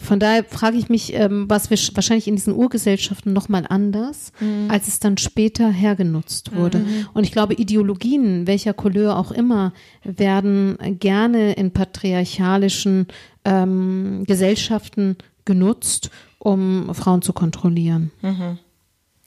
[0.00, 4.70] von daher frage ich mich, ähm, was wir wahrscheinlich in diesen Urgesellschaften nochmal anders, mhm.
[4.70, 6.78] als es dann später hergenutzt wurde.
[6.78, 7.08] Mhm.
[7.14, 9.72] Und ich glaube, Ideologien, welcher Couleur auch immer,
[10.04, 13.06] werden gerne in patriarchalischen
[13.44, 18.10] ähm, Gesellschaften genutzt, um Frauen zu kontrollieren.
[18.22, 18.58] Mhm.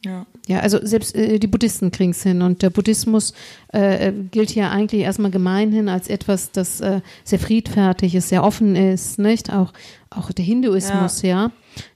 [0.05, 0.25] Ja.
[0.47, 3.33] ja, also selbst äh, die Buddhisten kriegen es hin und der Buddhismus
[3.73, 8.43] äh, äh, gilt ja eigentlich erstmal gemeinhin als etwas, das äh, sehr friedfertig ist, sehr
[8.43, 9.51] offen ist, nicht?
[9.51, 9.73] Auch,
[10.11, 11.45] auch der Hinduismus, ja.
[11.45, 11.51] ja.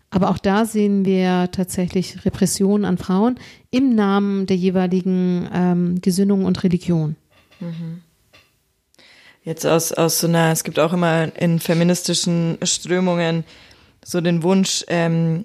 [0.09, 3.39] Aber auch da sehen wir tatsächlich Repressionen an Frauen
[3.69, 7.15] im Namen der jeweiligen ähm, Gesinnung und Religion.
[7.59, 8.01] Mhm.
[9.43, 13.43] Jetzt aus, aus so einer, es gibt auch immer in feministischen Strömungen
[14.03, 15.43] so den Wunsch, ähm,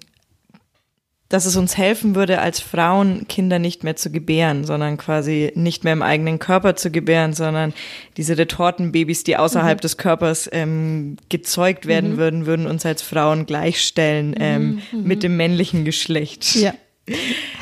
[1.29, 5.83] dass es uns helfen würde, als Frauen Kinder nicht mehr zu gebären, sondern quasi nicht
[5.83, 7.73] mehr im eigenen Körper zu gebären, sondern
[8.17, 9.83] diese Retortenbabys, die außerhalb mhm.
[9.83, 12.17] des Körpers ähm, gezeugt werden mhm.
[12.19, 14.37] würden, würden uns als Frauen gleichstellen mhm.
[14.39, 15.03] ähm, mhm.
[15.03, 16.55] mit dem männlichen Geschlecht.
[16.57, 16.75] Ja.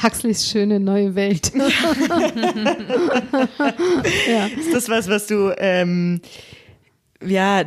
[0.03, 1.53] Huxleys schöne neue Welt.
[4.29, 4.47] ja.
[4.47, 6.21] Ist das was, was du ähm,
[7.27, 7.65] ja,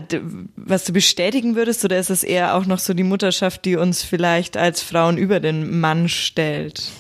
[0.55, 4.03] was du bestätigen würdest, oder ist es eher auch noch so die Mutterschaft, die uns
[4.03, 6.91] vielleicht als Frauen über den Mann stellt?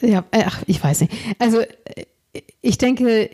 [0.00, 1.12] Ja, ach, ich weiß nicht.
[1.38, 1.62] Also
[2.60, 3.30] ich denke,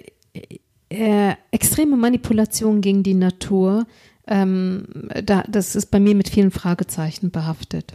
[0.89, 3.87] äh, extreme Manipulation gegen die Natur,
[4.27, 4.87] ähm,
[5.25, 7.95] da, das ist bei mir mit vielen Fragezeichen behaftet.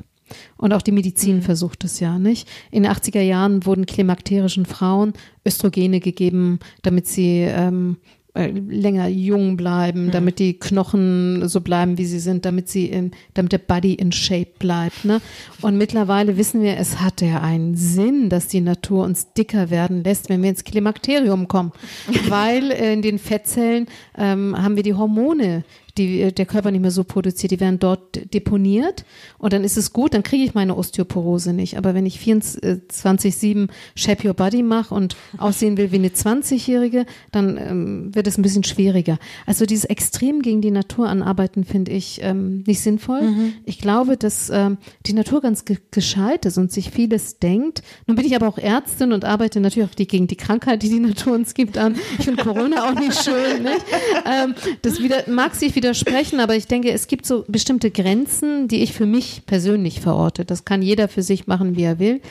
[0.57, 1.41] Und auch die Medizin mhm.
[1.43, 2.47] versucht es ja nicht.
[2.71, 5.13] In den 80er Jahren wurden klimakterischen Frauen
[5.45, 7.97] Östrogene gegeben, damit sie ähm,
[8.35, 10.11] äh, länger jung bleiben, mhm.
[10.11, 14.11] damit die Knochen so bleiben, wie sie sind, damit sie in, damit der Body in
[14.11, 15.05] Shape bleibt.
[15.05, 15.21] Ne?
[15.61, 20.03] Und mittlerweile wissen wir, es hat ja einen Sinn, dass die Natur uns dicker werden
[20.03, 21.71] lässt, wenn wir ins Klimakterium kommen,
[22.27, 25.63] weil in den Fettzellen ähm, haben wir die Hormone,
[25.97, 29.05] die äh, der Körper nicht mehr so produziert, die werden dort deponiert
[29.37, 31.77] und dann ist es gut, dann kriege ich meine Osteoporose nicht.
[31.77, 37.57] Aber wenn ich 24-7 Shape Your Body mache und aussehen will wie eine 20-Jährige, dann
[37.57, 39.17] ähm, wird es ein bisschen schwieriger.
[39.45, 43.21] Also dieses Extrem gegen die Natur anarbeiten finde ich ähm, nicht sinnvoll.
[43.21, 43.53] Mhm.
[43.65, 47.83] Ich glaube, dass ähm, die Natur ganz ge gescheit ist und sich vieles denkt.
[48.07, 50.89] Nun bin ich aber auch Ärztin und arbeite natürlich auch die, gegen die Krankheit, die
[50.89, 51.95] die Natur uns gibt, an.
[52.17, 53.63] Ich finde Corona auch nicht schön.
[53.63, 53.85] Nicht?
[54.25, 58.67] Ähm, das wieder, mag sich wieder widersprechen, aber ich denke, es gibt so bestimmte Grenzen,
[58.67, 60.43] die ich für mich persönlich verorte.
[60.43, 62.21] Das kann jeder für sich machen, wie er will.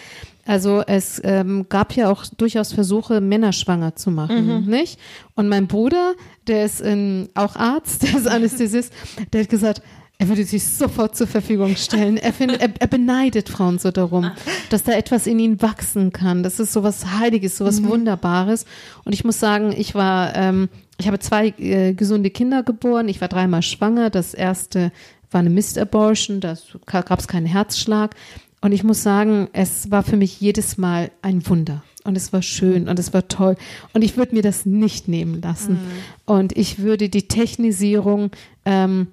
[0.44, 4.70] Also es ähm, gab ja auch durchaus Versuche, Männer schwanger zu machen, mhm.
[4.70, 4.98] nicht?
[5.36, 6.14] Und mein Bruder,
[6.48, 8.92] der ist in, auch Arzt, der ist Anästhesist,
[9.32, 9.82] der hat gesagt,
[10.18, 12.16] er würde sich sofort zur Verfügung stellen.
[12.16, 14.30] Er, findet, er, er, beneidet Frauen so darum,
[14.70, 16.44] dass da etwas in ihnen wachsen kann.
[16.44, 17.88] Das ist sowas Heiliges, sowas mhm.
[17.88, 18.64] Wunderbares.
[19.04, 20.68] Und ich muss sagen, ich war ähm,
[20.98, 23.08] ich habe zwei äh, gesunde Kinder geboren.
[23.08, 24.10] Ich war dreimal schwanger.
[24.10, 24.92] Das erste
[25.30, 26.40] war eine Mist-Abortion.
[26.40, 28.14] Da gab es keinen Herzschlag.
[28.60, 31.82] Und ich muss sagen, es war für mich jedes Mal ein Wunder.
[32.04, 33.56] Und es war schön und es war toll.
[33.92, 35.74] Und ich würde mir das nicht nehmen lassen.
[35.74, 35.78] Mhm.
[36.26, 38.30] Und ich würde die Technisierung
[38.64, 39.08] ähm,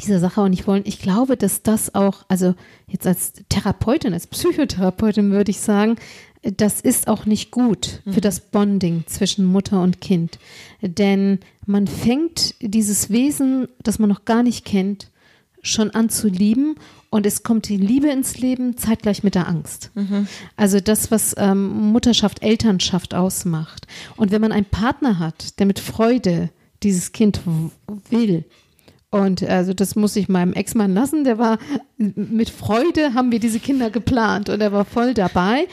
[0.00, 0.82] dieser Sache auch nicht wollen.
[0.86, 2.54] Ich glaube, dass das auch, also
[2.86, 5.96] jetzt als Therapeutin, als Psychotherapeutin würde ich sagen,
[6.42, 8.20] das ist auch nicht gut für mhm.
[8.20, 10.38] das Bonding zwischen Mutter und Kind.
[10.80, 15.10] Denn man fängt dieses Wesen, das man noch gar nicht kennt,
[15.62, 16.76] schon an zu lieben
[17.10, 19.90] und es kommt die Liebe ins Leben zeitgleich mit der Angst.
[19.94, 20.28] Mhm.
[20.56, 23.86] Also das, was ähm, Mutterschaft, Elternschaft ausmacht.
[24.16, 26.50] Und wenn man einen Partner hat, der mit Freude
[26.82, 27.40] dieses Kind
[28.10, 28.44] will,
[29.10, 31.58] und also das muss ich meinem Ex-Mann lassen, der war
[31.96, 35.66] mit Freude, haben wir diese Kinder geplant und er war voll dabei.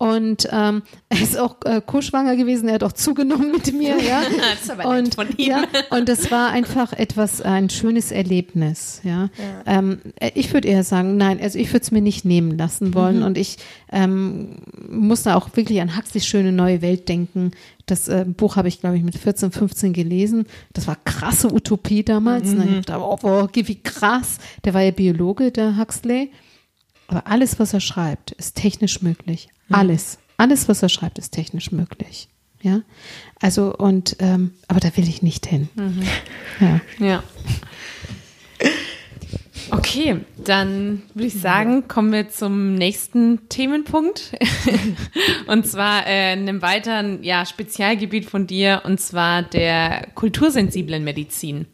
[0.00, 0.80] Und ähm,
[1.10, 4.22] er ist auch äh, co-schwanger gewesen, er hat auch zugenommen mit mir, ja.
[4.54, 5.50] das ist aber und, von ihm.
[5.50, 9.28] Ja, und das war einfach etwas, ein schönes Erlebnis, ja.
[9.66, 9.98] Ähm,
[10.34, 13.24] ich würde eher sagen, nein, also ich würde es mir nicht nehmen lassen wollen Mhm.
[13.24, 13.58] und ich
[13.92, 14.56] ähm,
[14.90, 17.50] muss da auch wirklich an Huxleys schöne neue Welt denken.
[17.84, 20.46] Das äh, Buch habe ich, glaube ich, mit 14, 15 gelesen.
[20.72, 22.52] Das war krasse Utopie damals.
[22.52, 22.78] Ne?
[22.78, 24.38] Ich dachte, oh, oh, wie krass.
[24.64, 26.30] Der war ja Biologe, der Huxley.
[27.06, 29.50] Aber alles, was er schreibt, ist technisch möglich.
[29.78, 30.18] Alles.
[30.36, 32.28] Alles, was er schreibt, ist technisch möglich.
[32.62, 32.82] Ja.
[33.40, 35.68] Also, und, ähm, aber da will ich nicht hin.
[36.60, 36.80] Ja.
[36.98, 37.22] Ja.
[39.72, 44.32] Okay, dann würde ich sagen, kommen wir zum nächsten Themenpunkt.
[45.46, 51.66] und zwar äh, einem weiteren ja, Spezialgebiet von dir, und zwar der kultursensiblen Medizin.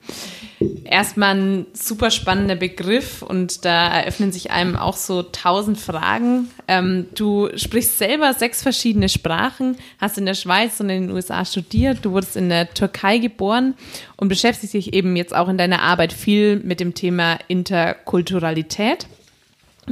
[0.84, 6.50] Erstmal ein super spannender Begriff und da eröffnen sich einem auch so tausend Fragen.
[6.66, 11.44] Ähm, du sprichst selber sechs verschiedene Sprachen, hast in der Schweiz und in den USA
[11.44, 13.74] studiert, du wurdest in der Türkei geboren
[14.16, 19.06] und beschäftigst dich eben jetzt auch in deiner Arbeit viel mit dem Thema Interkulturalität.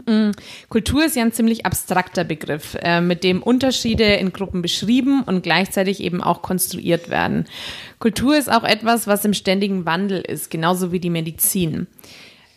[0.07, 0.31] Mm,
[0.69, 5.43] Kultur ist ja ein ziemlich abstrakter Begriff, äh, mit dem Unterschiede in Gruppen beschrieben und
[5.43, 7.47] gleichzeitig eben auch konstruiert werden.
[7.99, 11.87] Kultur ist auch etwas, was im ständigen Wandel ist, genauso wie die Medizin.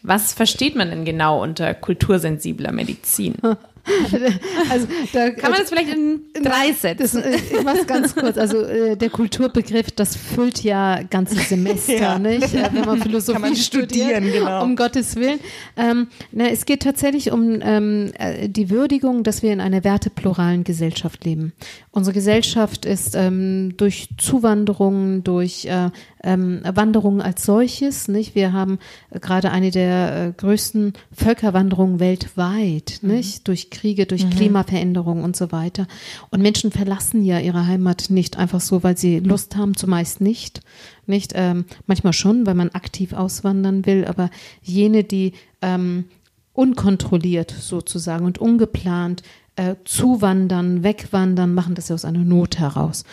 [0.04, 3.36] Was versteht man denn genau unter kultursensibler Medizin?
[4.70, 6.98] Also, da, Kann man das vielleicht in drei Sätzen?
[7.00, 8.38] Das, äh, ich mach's ganz kurz.
[8.38, 12.20] Also äh, der Kulturbegriff, das füllt ja ganze Semester, Ja.
[12.20, 12.54] nicht?
[12.54, 14.64] Äh, wenn man Philosophie Kann man studieren, studiert, genau.
[14.64, 15.40] Um Gottes Willen.
[15.78, 20.64] Ähm, na, es geht tatsächlich um ähm, äh, die Würdigung, dass wir in einer wertepluralen
[20.64, 21.54] Gesellschaft leben.
[21.92, 25.90] Unsere Gesellschaft ist ähm, durch Zuwanderung, durch äh,
[26.28, 28.36] ähm, Wanderungen als solches, nicht?
[28.36, 28.80] Wir haben
[29.12, 33.48] äh, gerade eine der äh, größten Völkerwanderungen weltweit, nicht?
[33.48, 35.88] Durch Kriege, durch Klimaveränderungen und so weiter.
[36.30, 40.60] Und Menschen verlassen ja ihre Heimat nicht einfach so, weil sie Lust haben, zumeist nicht.
[41.06, 44.30] Nicht, ähm, manchmal schon, weil man aktiv auswandern will, aber
[44.62, 46.06] jene, die ähm,
[46.52, 49.24] unkontrolliert sozusagen und ungeplant
[49.58, 53.04] äh, zuwandern, wegwandern, machen das ja aus einer Not heraus.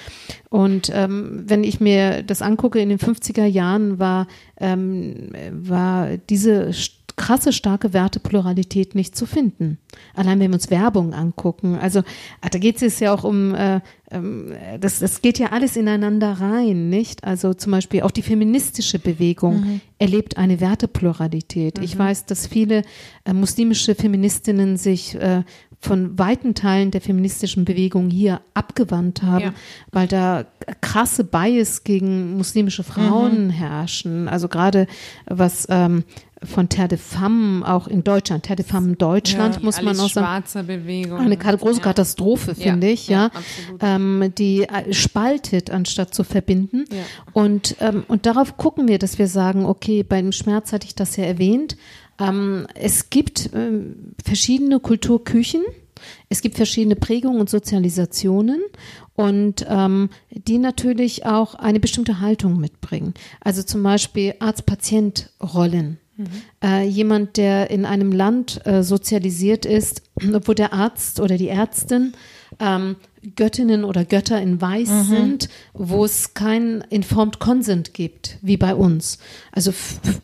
[0.51, 4.29] Und ähm, wenn ich mir das angucke, in den 50er Jahren war,
[4.61, 6.73] ähm, war diese
[7.17, 9.79] krasse, starke Wertepluralität nicht zu finden.
[10.15, 11.77] Allein wenn wir uns Werbung angucken.
[11.81, 12.01] Also
[12.41, 13.81] ah, da geht es ja auch um, äh,
[14.11, 17.25] ähm, das, das geht ja alles ineinander rein, nicht?
[17.25, 21.79] Also zum Beispiel auch die feministische Bewegung erlebt eine Wertepluralität.
[21.79, 22.83] Ich weiß, dass viele
[23.25, 25.45] äh, muslimische Feministinnen sich äh,
[25.85, 29.55] von weiten Teilen der feministischen Bewegung hier abgewandt haben, Ja.
[29.93, 30.47] weil da
[30.81, 34.27] krasse Bias gegen muslimische Frauen herrschen.
[34.29, 34.87] Also gerade
[35.27, 36.05] was ähm,
[36.43, 40.45] von Terre de Femme auch in Deutschland, Terre de Femme Deutschland, muss man auch sagen,
[40.57, 41.83] eine große Ja.
[41.83, 43.81] Katastrophe, Ja, finde ich, ja, ja, absolut.
[43.83, 46.85] ähm, die äh, spaltet, anstatt zu verbinden.
[46.91, 46.99] Ja.
[47.33, 51.17] Und, ähm, und darauf gucken wir, dass wir sagen, okay, beim Schmerz hatte ich das
[51.17, 51.77] ja erwähnt.
[52.19, 55.63] Ähm, es gibt ähm, verschiedene Kulturküchen.
[56.29, 58.61] Es gibt verschiedene Prägungen und Sozialisationen
[59.15, 63.15] und ähm, die natürlich auch eine bestimmte Haltung mitbringen.
[63.41, 65.99] Also zum Beispiel Arzt-Patient-Rollen.
[66.63, 70.03] Äh, jemand, der in einem Land äh, sozialisiert ist,
[70.45, 72.13] wo der Arzt oder die Ärztin
[72.61, 72.97] ähm,
[73.37, 79.19] Göttinnen oder Götter in Weiß sind, wo es kein Informed Consent gibt, wie bei uns.
[79.53, 79.73] Also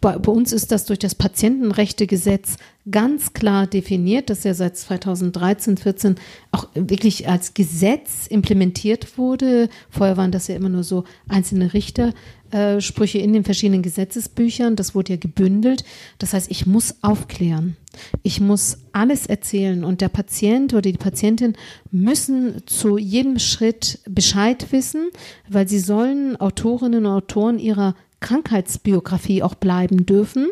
[0.00, 2.56] bei, bei uns ist das durch das Patientenrechtegesetz
[2.90, 6.14] ganz klar definiert, das ja seit 2013, 14
[6.50, 9.68] auch wirklich als Gesetz implementiert wurde.
[9.90, 12.14] Vorher waren das ja immer nur so einzelne Richter.
[12.50, 15.84] Äh, Sprüche in den verschiedenen Gesetzesbüchern, das wurde ja gebündelt.
[16.18, 17.76] Das heißt, ich muss aufklären.
[18.22, 21.54] Ich muss alles erzählen und der Patient oder die Patientin
[21.90, 25.10] müssen zu jedem Schritt Bescheid wissen,
[25.48, 30.48] weil sie sollen Autorinnen und Autoren ihrer Krankheitsbiografie auch bleiben dürfen.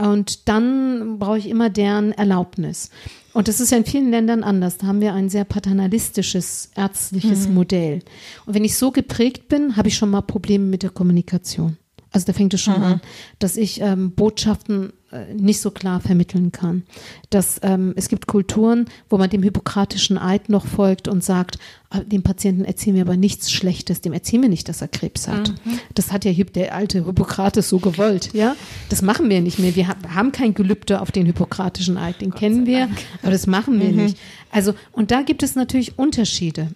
[0.00, 2.90] Und dann brauche ich immer deren Erlaubnis.
[3.32, 4.78] Und das ist ja in vielen Ländern anders.
[4.78, 8.00] Da haben wir ein sehr paternalistisches ärztliches Modell.
[8.46, 11.76] Und wenn ich so geprägt bin, habe ich schon mal Probleme mit der Kommunikation.
[12.10, 13.00] Also da fängt es schon an,
[13.38, 14.92] dass ich ähm, Botschaften
[15.34, 16.82] nicht so klar vermitteln kann.
[17.30, 21.58] Dass ähm, es gibt Kulturen, wo man dem hippokratischen Eid noch folgt und sagt,
[21.90, 25.26] ah, dem Patienten erzählen wir aber nichts Schlechtes, dem erzählen wir nicht, dass er Krebs
[25.26, 25.54] hat.
[25.94, 28.54] Das hat ja der alte Hippokrates so gewollt, ja.
[28.90, 29.74] Das machen wir nicht mehr.
[29.76, 32.88] Wir ha- haben kein Gelübde auf den hippokratischen Eid, den kennen wir,
[33.22, 34.18] aber das machen wir nicht.
[34.50, 36.68] Also und da gibt es natürlich Unterschiede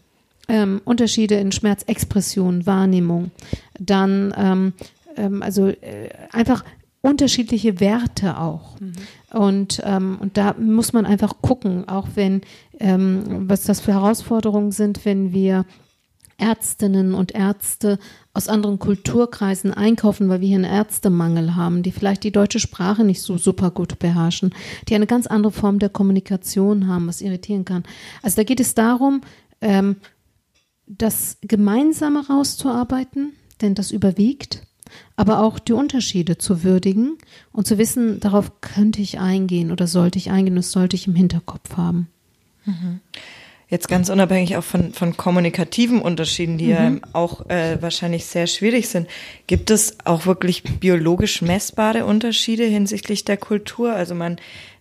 [0.49, 3.31] ähm, Unterschiede in Schmerzexpression, Wahrnehmung,
[3.79, 4.73] dann ähm,
[5.17, 6.65] ähm, also äh, einfach
[7.03, 8.81] unterschiedliche Werte auch.
[8.81, 8.93] Mhm.
[9.33, 12.41] Und, ähm, und da muss man einfach gucken, auch wenn,
[12.79, 15.67] ähm, was das für Herausforderungen sind, wenn wir
[16.39, 17.99] Ärztinnen und Ärzte
[18.35, 23.05] aus anderen Kulturkreisen einkaufen, weil wir hier einen Ärztemangel haben, die vielleicht die deutsche Sprache
[23.05, 24.55] nicht so super gut beherrschen,
[24.89, 27.85] die eine ganz andere Form der Kommunikation haben, was irritieren kann.
[28.23, 29.21] Also da geht es darum,
[29.61, 29.97] ähm,
[30.87, 34.67] das Gemeinsame rauszuarbeiten, denn das überwiegt,
[35.17, 37.19] aber auch die Unterschiede zu würdigen
[37.53, 41.15] und zu wissen, darauf könnte ich eingehen oder sollte ich eingehen, das sollte ich im
[41.15, 42.09] Hinterkopf haben.
[42.65, 43.01] Mhm.
[43.69, 46.71] Jetzt ganz unabhängig auch von, von kommunikativen Unterschieden, die mhm.
[46.73, 49.09] ja auch äh, wahrscheinlich sehr schwierig sind,
[49.47, 53.95] gibt es auch wirklich biologisch messbare Unterschiede hinsichtlich der Kultur?
[53.95, 54.37] Also man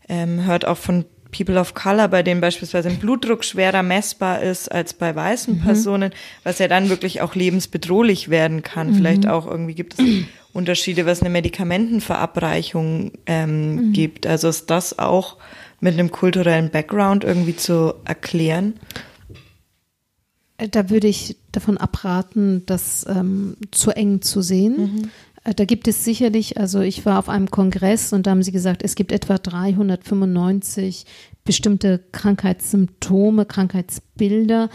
[0.09, 4.71] ähm, hört auch von People of Color, bei denen beispielsweise ein Blutdruck schwerer messbar ist
[4.71, 5.61] als bei weißen mhm.
[5.61, 6.11] Personen,
[6.43, 8.91] was ja dann wirklich auch lebensbedrohlich werden kann.
[8.91, 8.95] Mhm.
[8.95, 10.05] Vielleicht auch irgendwie gibt es
[10.53, 13.93] Unterschiede, was eine Medikamentenverabreichung ähm, mhm.
[13.93, 14.27] gibt.
[14.27, 15.37] Also ist das auch
[15.79, 18.75] mit einem kulturellen Background irgendwie zu erklären?
[20.57, 25.11] Äh, da würde ich davon abraten, das ähm, zu eng zu sehen.
[25.43, 28.51] Äh, da gibt es sicherlich, also ich war auf einem Kongress und da haben sie
[28.51, 31.05] gesagt, es gibt etwa 395
[31.43, 34.69] bestimmte Krankheitssymptome, Krankheitsbilder,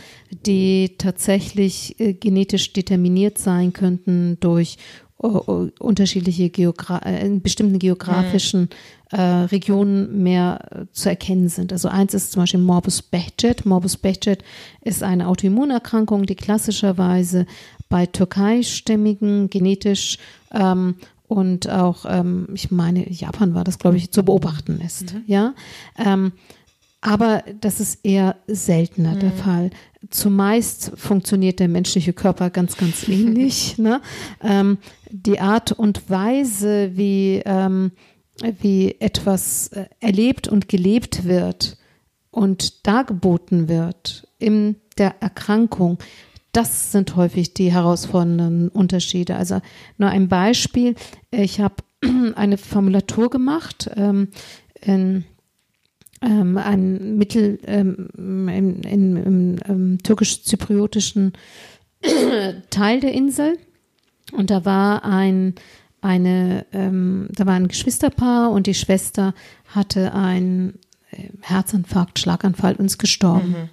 [0.47, 4.79] die tatsächlich äh, genetisch determiniert sein könnten durch
[5.23, 8.69] uh, unterschiedliche Geogra in bestimmten geografischen mhm
[9.13, 11.73] äh, Regionen mehr äh, zu erkennen sind.
[11.73, 13.65] Also eins ist zum Beispiel Morbus Behçet.
[13.65, 14.41] Morbus Behçet
[14.83, 17.47] ist eine Autoimmunerkrankung, die klassischerweise
[17.89, 20.19] bei türkeistämmigen genetisch
[20.53, 20.97] ähm,
[21.29, 25.15] und auch, ähm, ich meine, Japan war das, glaube ich, zu beobachten ist.
[25.15, 25.25] Mhm.
[25.27, 25.55] Ja.
[25.99, 26.33] Ähm,
[27.01, 29.21] aber das ist eher seltener mhm.
[29.21, 29.71] der Fall.
[30.11, 33.79] Zumeist funktioniert der menschliche Körper ganz, ganz ähnlich.
[33.79, 34.01] ne?
[34.43, 34.79] Ähm,
[35.11, 37.93] die Art und Weise, wie ähm,
[38.61, 41.79] wie etwas äh, erlebt und gelebt wird
[42.31, 45.99] und dargeboten wird in der Erkrankung,
[46.57, 49.37] das sind häufig die herausfordernden Unterschiede.
[49.37, 49.61] Also
[49.99, 50.95] nur ein Beispiel.
[51.31, 51.77] Ich habe
[52.35, 54.29] eine Formulatur gemacht ähm,
[54.81, 55.25] in
[56.23, 58.09] ähm, ein Mittel ähm,
[58.49, 61.35] in, in, im ähm, türkisch-zypriotischen
[62.71, 63.59] Teil der Insel.
[64.33, 65.55] Und da war ein
[66.01, 69.35] eine, ähm, da war ein Geschwisterpaar und die Schwester
[69.67, 70.79] hatte einen
[71.11, 73.51] äh, Herzinfarkt, Schlaganfall und ist gestorben.
[73.51, 73.69] Mhm.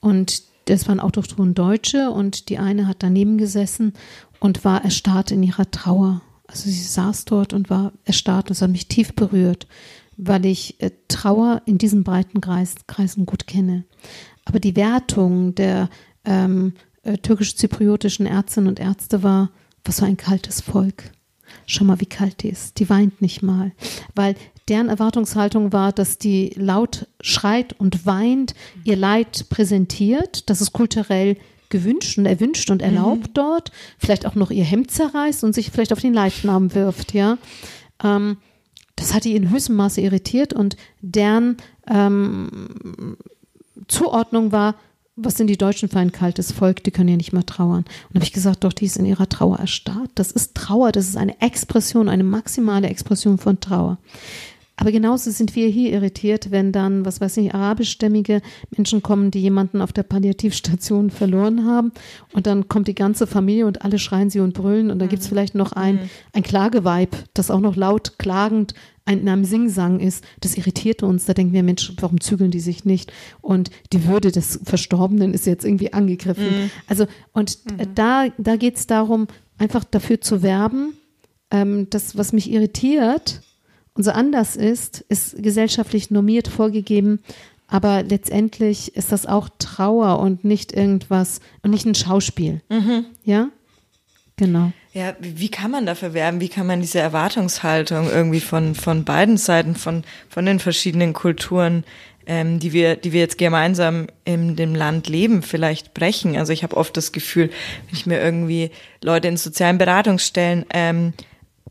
[0.00, 3.94] Und das waren autochthon Deutsche und die eine hat daneben gesessen
[4.40, 6.20] und war erstarrt in ihrer Trauer.
[6.46, 9.66] Also sie saß dort und war erstarrt und es hat mich tief berührt,
[10.16, 13.84] weil ich äh, Trauer in diesen breiten Kreis, Kreisen gut kenne.
[14.44, 15.88] Aber die Wertung der
[16.24, 19.50] ähm, äh, türkisch-zypriotischen Ärztinnen und Ärzte war,
[19.84, 21.10] was für ein kaltes Volk.
[21.66, 22.78] Schau mal, wie kalt die ist.
[22.78, 23.72] Die weint nicht mal.
[24.14, 24.34] Weil
[24.68, 28.54] deren Erwartungshaltung war, dass die laut schreit und weint,
[28.84, 30.48] ihr Leid präsentiert.
[30.50, 31.36] Das ist kulturell
[31.68, 33.34] gewünscht und erwünscht und erlaubt mhm.
[33.34, 33.72] dort.
[33.98, 37.38] Vielleicht auch noch ihr Hemd zerreißt und sich vielleicht auf den Leichnam wirft, ja.
[38.02, 38.38] Ähm,
[38.96, 43.16] das hat die in höchstem Maße irritiert und deren ähm,
[43.88, 44.74] Zuordnung war,
[45.16, 47.84] was sind die Deutschen für ein kaltes Volk, die können ja nicht mehr trauern.
[48.08, 50.10] Und habe ich gesagt, doch, die ist in ihrer Trauer erstarrt.
[50.14, 53.98] Das ist Trauer, das ist eine Expression, eine maximale Expression von Trauer.
[54.76, 58.42] Aber genauso sind wir hier irritiert, wenn dann, was weiß ich, arabischstämmige
[58.76, 61.92] Menschen kommen, die jemanden auf der Palliativstation verloren haben.
[62.34, 64.90] Und dann kommt die ganze Familie und alle schreien sie und brüllen.
[64.90, 65.30] Und da gibt's mhm.
[65.30, 66.10] vielleicht noch ein, mhm.
[66.34, 68.74] ein Klageweib, das auch noch laut klagend
[69.08, 71.26] in einem Singsang ist, das irritiert uns.
[71.26, 73.12] Da denken wir, Mensch, warum zügeln die sich nicht?
[73.40, 76.44] Und die Würde des Verstorbenen ist jetzt irgendwie angegriffen.
[76.44, 76.70] Mhm.
[76.88, 77.94] Also, und mhm.
[77.94, 80.94] da, da geht es darum, einfach dafür zu werben,
[81.52, 83.42] ähm, das, was mich irritiert
[83.96, 87.20] und so anders ist, ist gesellschaftlich normiert vorgegeben.
[87.68, 92.60] Aber letztendlich ist das auch Trauer und nicht irgendwas und nicht ein Schauspiel.
[92.68, 93.06] Mhm.
[93.24, 93.48] Ja?
[94.36, 94.72] Genau.
[94.92, 96.40] Ja, wie kann man dafür werben?
[96.40, 101.84] Wie kann man diese Erwartungshaltung irgendwie von, von beiden Seiten, von, von den verschiedenen Kulturen,
[102.26, 106.36] ähm, die wir, die wir jetzt gemeinsam in dem Land leben, vielleicht brechen?
[106.36, 107.50] Also ich habe oft das Gefühl,
[107.86, 108.70] wenn ich mir irgendwie
[109.02, 111.14] Leute in sozialen Beratungsstellen ähm,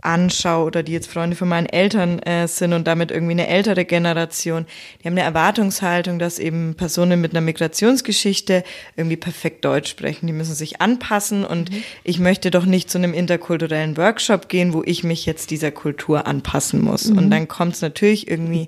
[0.02, 3.86] anschaue oder die jetzt Freunde von meinen Eltern äh, sind und damit irgendwie eine ältere
[3.86, 4.66] Generation,
[5.02, 8.64] die haben eine Erwartungshaltung, dass eben Personen mit einer Migrationsgeschichte
[8.96, 10.28] irgendwie perfekt Deutsch sprechen.
[10.28, 11.84] Die müssen sich anpassen und mhm.
[12.04, 16.28] ich möchte doch nicht zu einem interkulturellen Workshop gehen, wo ich mich jetzt dieser Kultur
[16.28, 17.06] anpassen muss.
[17.06, 17.18] Mhm.
[17.18, 18.68] Und dann kommt es natürlich irgendwie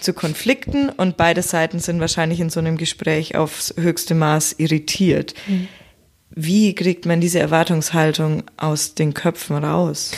[0.00, 5.34] zu Konflikten und beide Seiten sind wahrscheinlich in so einem Gespräch aufs höchste Maß irritiert.
[5.46, 5.68] Mhm.
[6.30, 10.12] Wie kriegt man diese Erwartungshaltung aus den Köpfen raus?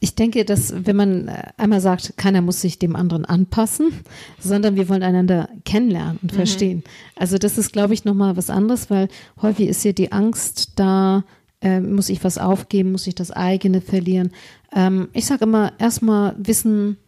[0.00, 3.92] Ich denke, dass wenn man äh, einmal sagt, keiner muss sich dem anderen anpassen,
[4.38, 6.36] sondern wir wollen einander kennenlernen und mhm.
[6.36, 6.84] verstehen.
[7.14, 9.08] Also das ist, glaube ich, nochmal was anderes, weil
[9.40, 11.24] häufig ist ja die Angst da,
[11.62, 14.32] äh, muss ich was aufgeben, muss ich das eigene verlieren.
[14.74, 16.98] Ähm, ich sage immer, erstmal wissen,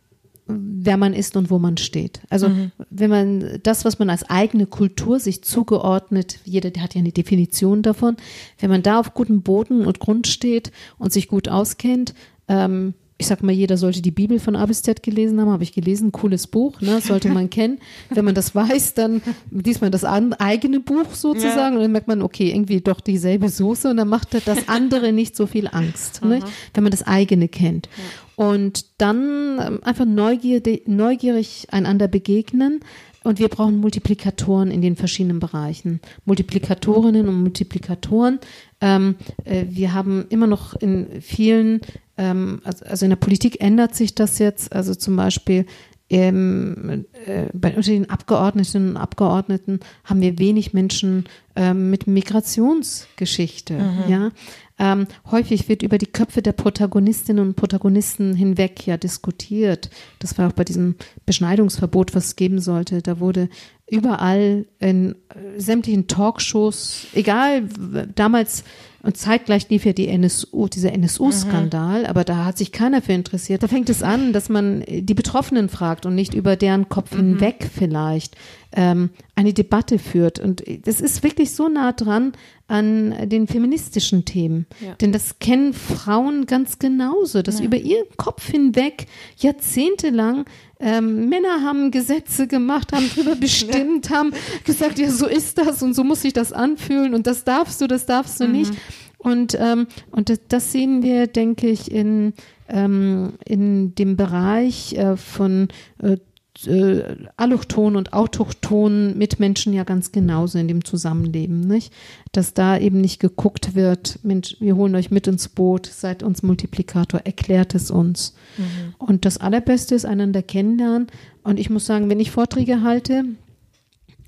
[0.46, 2.22] wer man ist und wo man steht.
[2.30, 2.72] Also mhm.
[2.88, 7.82] wenn man das, was man als eigene Kultur sich zugeordnet, jeder hat ja eine Definition
[7.82, 8.16] davon,
[8.58, 12.14] wenn man da auf gutem Boden und Grund steht und sich gut auskennt,
[12.48, 15.64] ähm, ich sag mal, jeder sollte die Bibel von A bis Z gelesen haben, habe
[15.64, 17.78] ich gelesen, cooles Buch, ne, sollte man kennen.
[18.10, 19.20] Wenn man das weiß, dann
[19.50, 21.76] liest man das an, eigene Buch sozusagen ja.
[21.76, 25.34] und dann merkt man, okay, irgendwie doch dieselbe Soße und dann macht das andere nicht
[25.34, 26.40] so viel Angst, ne,
[26.74, 27.88] wenn man das eigene kennt.
[27.96, 28.44] Ja.
[28.44, 32.78] Und dann ähm, einfach neugierig, neugierig einander begegnen,
[33.24, 36.00] und wir brauchen Multiplikatoren in den verschiedenen Bereichen.
[36.24, 38.38] Multiplikatorinnen und Multiplikatoren.
[38.80, 41.80] Ähm, äh, wir haben immer noch in vielen
[42.18, 44.72] ähm, also, also in der Politik ändert sich das jetzt.
[44.72, 45.64] Also zum Beispiel
[46.10, 53.74] ähm, äh, bei unter den Abgeordnetinnen und Abgeordneten haben wir wenig Menschen ähm, mit Migrationsgeschichte.
[53.74, 54.10] Mhm.
[54.10, 54.30] Ja,
[54.78, 59.90] ähm, häufig wird über die Köpfe der Protagonistinnen und Protagonisten hinweg ja diskutiert.
[60.20, 60.94] Das war auch bei diesem
[61.26, 63.02] Beschneidungsverbot, was es geben sollte.
[63.02, 63.48] Da wurde
[63.90, 67.68] überall in äh, sämtlichen Talkshows, egal
[68.14, 68.64] damals
[69.08, 72.06] und zeitgleich lief ja die NSU, dieser NSU-Skandal, mhm.
[72.08, 73.62] aber da hat sich keiner für interessiert.
[73.62, 77.16] Da fängt es an, dass man die Betroffenen fragt und nicht über deren Kopf mhm.
[77.16, 78.36] hinweg vielleicht
[78.72, 80.38] ähm, eine Debatte führt.
[80.38, 82.32] Und das ist wirklich so nah dran
[82.66, 84.66] an den feministischen Themen.
[84.84, 84.94] Ja.
[84.96, 87.64] Denn das kennen Frauen ganz genauso, dass ja.
[87.64, 89.06] über ihren Kopf hinweg
[89.38, 90.44] jahrzehntelang
[90.80, 94.32] ähm, Männer haben Gesetze gemacht, haben drüber bestimmt, haben
[94.64, 97.86] gesagt, ja, so ist das und so muss sich das anfühlen und das darfst du,
[97.86, 98.52] das darfst du mhm.
[98.52, 98.72] nicht.
[99.18, 102.34] Und, ähm, und das, das sehen wir, denke ich, in,
[102.68, 105.68] ähm, in dem Bereich äh, von
[106.00, 106.18] äh,
[106.66, 111.92] äh, Allochtonen und Autochtonen Mitmenschen ja ganz genauso in dem Zusammenleben, nicht?
[112.32, 116.42] Dass da eben nicht geguckt wird, Mensch, wir holen euch mit ins Boot, seid uns
[116.42, 118.34] Multiplikator, erklärt es uns.
[118.56, 118.94] Mhm.
[118.98, 121.08] Und das Allerbeste ist einander kennenlernen.
[121.44, 123.24] Und ich muss sagen, wenn ich Vorträge halte,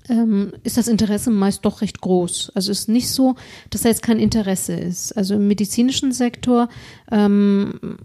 [0.09, 2.51] ähm, ist das Interesse meist doch recht groß.
[2.55, 3.35] Also es ist nicht so,
[3.69, 5.15] dass da jetzt kein Interesse ist.
[5.15, 6.69] Also im medizinischen Sektor
[7.11, 7.97] ähm,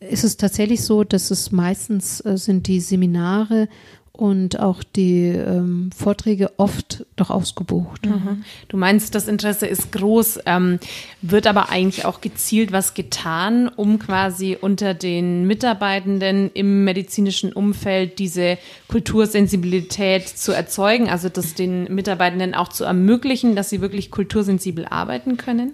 [0.00, 3.68] ist es tatsächlich so, dass es meistens äh, sind die Seminare
[4.12, 8.04] und auch die ähm, Vorträge oft doch ausgebucht.
[8.04, 8.44] Mhm.
[8.68, 10.78] Du meinst, das Interesse ist groß, ähm,
[11.22, 18.18] wird aber eigentlich auch gezielt was getan, um quasi unter den Mitarbeitenden im medizinischen Umfeld
[18.18, 24.84] diese Kultursensibilität zu erzeugen, also das den Mitarbeitenden auch zu ermöglichen, dass sie wirklich kultursensibel
[24.84, 25.72] arbeiten können?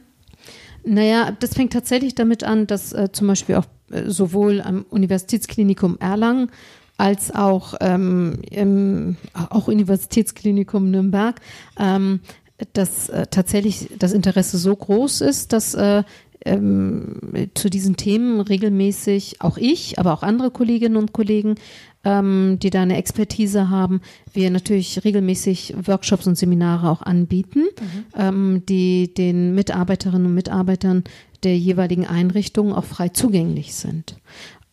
[0.86, 5.98] Naja, das fängt tatsächlich damit an, dass äh, zum Beispiel auch äh, sowohl am Universitätsklinikum
[5.98, 6.50] Erlangen
[6.96, 9.16] als auch ähm, im
[9.50, 11.40] auch Universitätsklinikum Nürnberg,
[11.78, 12.20] ähm,
[12.72, 16.04] dass äh, tatsächlich das Interesse so groß ist, dass äh,
[16.44, 17.18] ähm,
[17.54, 21.56] zu diesen Themen regelmäßig auch ich, aber auch andere Kolleginnen und Kollegen,
[22.06, 24.00] ähm, die da eine Expertise haben,
[24.32, 28.04] wir natürlich regelmäßig Workshops und Seminare auch anbieten, mhm.
[28.16, 31.02] ähm, die den Mitarbeiterinnen und Mitarbeitern
[31.42, 34.16] der jeweiligen Einrichtungen auch frei zugänglich sind.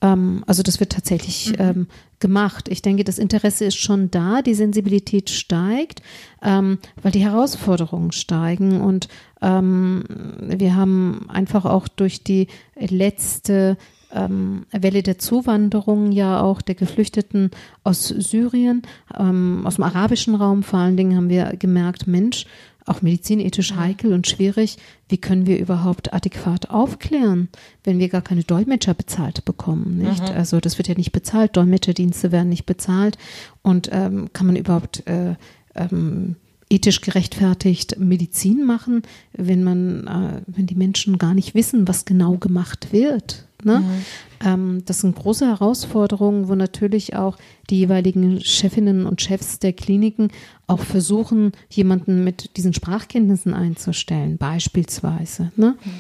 [0.02, 1.56] Ähm, also das wird tatsächlich mhm.
[1.58, 1.88] ähm,
[2.20, 2.70] gemacht.
[2.70, 6.04] Ich denke, das Interesse ist schon da, die Sensibilität steigt,
[6.44, 9.08] ähm, weil die Herausforderungen steigen und
[9.42, 10.04] ähm,
[10.40, 12.46] wir haben einfach auch durch die
[12.78, 13.76] letzte
[14.14, 17.52] ähm, Welle der Zuwanderung ja auch der Geflüchteten
[17.84, 18.84] aus Syrien,
[19.18, 22.46] ähm, aus dem arabischen Raum vor allen Dingen haben wir gemerkt, Mensch,
[22.86, 24.78] auch medizinethisch heikel und schwierig.
[25.08, 27.50] Wie können wir überhaupt adäquat aufklären,
[27.84, 29.98] wenn wir gar keine Dolmetscher bezahlt bekommen?
[29.98, 30.30] Nicht?
[30.30, 30.36] Mhm.
[30.36, 33.18] Also das wird ja nicht bezahlt, Dolmetscherdienste werden nicht bezahlt
[33.62, 35.36] und ähm, kann man überhaupt äh,
[35.76, 36.36] ähm,
[36.74, 39.04] ethisch gerechtfertigt Medizin machen,
[39.34, 43.46] wenn man, äh, wenn die Menschen gar nicht wissen, was genau gemacht wird.
[43.64, 43.80] Ne?
[43.80, 44.06] Mhm.
[44.44, 47.38] Ähm, das sind große Herausforderungen, wo natürlich auch
[47.70, 50.30] die jeweiligen Chefinnen und Chefs der Kliniken
[50.68, 55.52] auch versuchen, jemanden mit diesen Sprachkenntnissen einzustellen, beispielsweise.
[55.56, 55.76] Ne?
[55.84, 55.92] Mhm.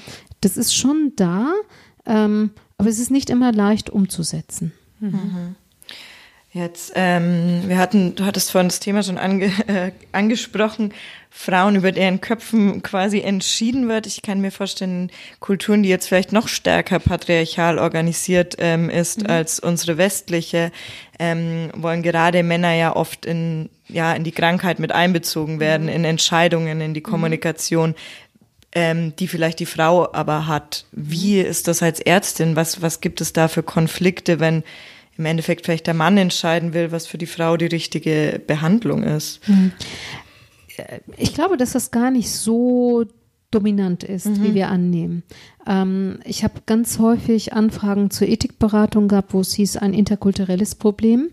[0.41, 1.53] Das ist schon da,
[2.05, 4.73] ähm, aber es ist nicht immer leicht umzusetzen.
[4.99, 5.55] Mhm.
[6.55, 10.93] Jetzt, ähm, wir hatten, du hattest vorhin das Thema schon ange, äh, angesprochen,
[11.31, 14.05] Frauen, über deren Köpfen quasi entschieden wird.
[14.05, 19.31] Ich kann mir vorstellen, Kulturen, die jetzt vielleicht noch stärker patriarchal organisiert ähm, ist mhm.
[19.31, 20.71] als unsere westliche,
[21.17, 25.93] ähm, wollen gerade Männer ja oft in, ja, in die Krankheit mit einbezogen werden, mhm.
[25.93, 27.05] in Entscheidungen, in die mhm.
[27.05, 27.95] Kommunikation.
[28.75, 30.85] ähm, die vielleicht die Frau aber hat.
[30.91, 32.55] Wie ist das als Ärztin?
[32.55, 34.63] Was, was gibt es da für Konflikte, wenn
[35.17, 39.45] im Endeffekt vielleicht der Mann entscheiden will, was für die Frau die richtige Behandlung ist?
[39.47, 39.71] Hm.
[41.17, 43.05] Ich glaube, dass das gar nicht so
[43.53, 44.43] dominant ist, mhm.
[44.43, 45.23] wie wir annehmen.
[45.65, 51.29] Ähm, ich habe ganz häufig Anfragen zur Ethikberatung gehabt, wo es hieß, ein interkulturelles Problem.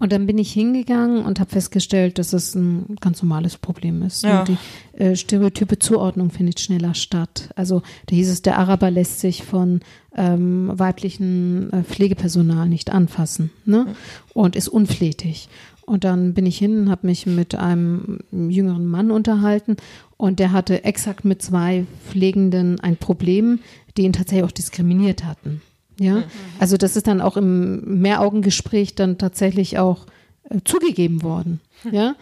[0.00, 4.22] Und dann bin ich hingegangen und habe festgestellt, dass es ein ganz normales Problem ist.
[4.22, 4.44] Ja.
[4.44, 4.56] die
[4.98, 7.50] äh, stereotype Zuordnung findet schneller statt.
[7.56, 9.80] Also da hieß es, der Araber lässt sich von
[10.16, 13.94] ähm, weiblichen äh, Pflegepersonal nicht anfassen ne?
[14.32, 15.48] und ist unflätig.
[15.86, 19.76] Und dann bin ich hin und habe mich mit einem jüngeren Mann unterhalten
[20.16, 23.60] und der hatte exakt mit zwei Pflegenden ein Problem,
[23.96, 25.60] die ihn tatsächlich auch diskriminiert hatten.
[25.98, 26.24] Ja, mhm.
[26.58, 30.06] also das ist dann auch im Mehraugengespräch dann tatsächlich auch
[30.50, 31.60] äh, zugegeben worden.
[31.90, 32.14] Ja,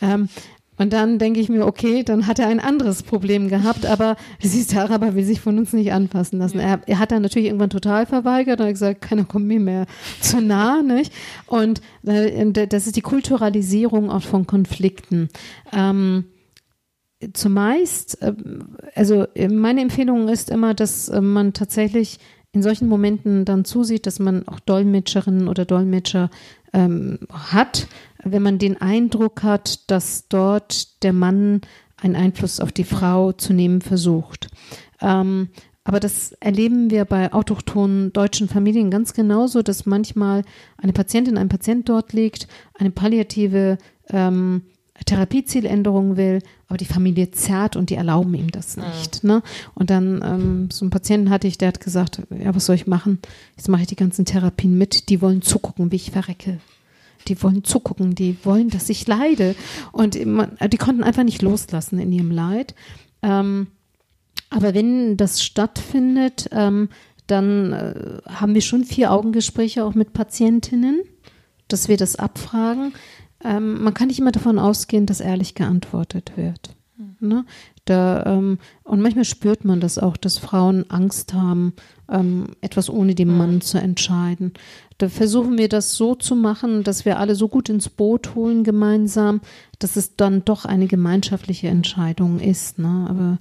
[0.00, 0.28] ähm,
[0.80, 4.72] und dann denke ich mir, okay, dann hat er ein anderes Problem gehabt, aber siehst
[4.72, 6.58] der Araber will sich von uns nicht anfassen lassen.
[6.58, 9.84] Er, er, hat dann natürlich irgendwann total verweigert und hat gesagt, keiner kommt mir mehr
[10.22, 11.12] zu nah, nicht?
[11.46, 15.28] Und äh, das ist die Kulturalisierung auch von Konflikten.
[15.70, 16.24] Ähm,
[17.32, 18.34] zumeist, äh,
[18.94, 22.18] also meine Empfehlung ist immer, dass äh, man tatsächlich
[22.52, 26.30] in solchen Momenten dann zusieht, dass man auch Dolmetscherinnen oder Dolmetscher
[26.72, 27.86] ähm, hat,
[28.24, 31.60] wenn man den Eindruck hat, dass dort der Mann
[31.96, 34.48] einen Einfluss auf die Frau zu nehmen versucht.
[35.00, 35.48] Ähm,
[35.84, 40.42] aber das erleben wir bei autochthonen deutschen Familien ganz genauso, dass manchmal
[40.76, 44.62] eine Patientin, ein Patient dort liegt, eine palliative ähm,
[45.06, 49.22] Therapiezieländerung will, aber die Familie zerrt und die erlauben ihm das nicht.
[49.22, 49.28] Ja.
[49.28, 49.42] Ne?
[49.74, 52.86] Und dann ähm, so einen Patienten hatte ich, der hat gesagt, ja, was soll ich
[52.86, 53.18] machen?
[53.56, 56.58] Jetzt mache ich die ganzen Therapien mit, die wollen zugucken, wie ich verrecke
[57.28, 59.54] die wollen zugucken, die wollen, dass ich leide.
[59.92, 62.74] Und die konnten einfach nicht loslassen in ihrem Leid.
[63.22, 63.68] Ähm,
[64.48, 66.88] aber wenn das stattfindet, ähm,
[67.26, 71.02] dann äh, haben wir schon vier Augengespräche auch mit Patientinnen,
[71.68, 72.92] dass wir das abfragen.
[73.44, 76.76] Ähm, man kann nicht immer davon ausgehen, dass ehrlich geantwortet wird.
[76.96, 77.28] Mhm.
[77.28, 77.44] Ne?
[77.84, 81.74] Da, ähm, und manchmal spürt man das auch, dass Frauen Angst haben,
[82.08, 83.60] ähm, etwas ohne den Mann mhm.
[83.60, 84.52] zu entscheiden.
[84.98, 88.64] Da versuchen wir das so zu machen, dass wir alle so gut ins Boot holen
[88.64, 89.40] gemeinsam,
[89.78, 92.78] dass es dann doch eine gemeinschaftliche Entscheidung ist.
[92.78, 93.06] Ne?
[93.08, 93.38] Aber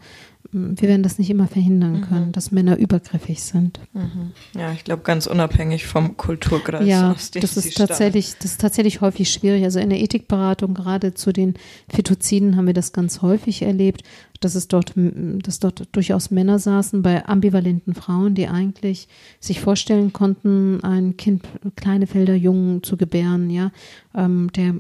[0.52, 2.02] wir werden das nicht immer verhindern mhm.
[2.02, 2.32] können, mhm.
[2.32, 3.80] dass Männer übergriffig sind.
[3.94, 4.32] Mhm.
[4.56, 6.88] Ja, ich glaube, ganz unabhängig vom Kulturkreis.
[6.88, 9.64] Ja, das ist tatsächlich, das ist tatsächlich häufig schwierig.
[9.64, 11.54] Also in der Ethikberatung, gerade zu den
[11.88, 14.04] Fetoziden, haben wir das ganz häufig erlebt,
[14.40, 19.08] dass es dort, dass dort durchaus Männer saßen bei ambivalenten Frauen, die eigentlich
[19.40, 21.44] sich vorstellen konnten, ein Kind,
[21.76, 23.72] kleine Felder Jungen zu gebären, ja,
[24.16, 24.74] ähm, der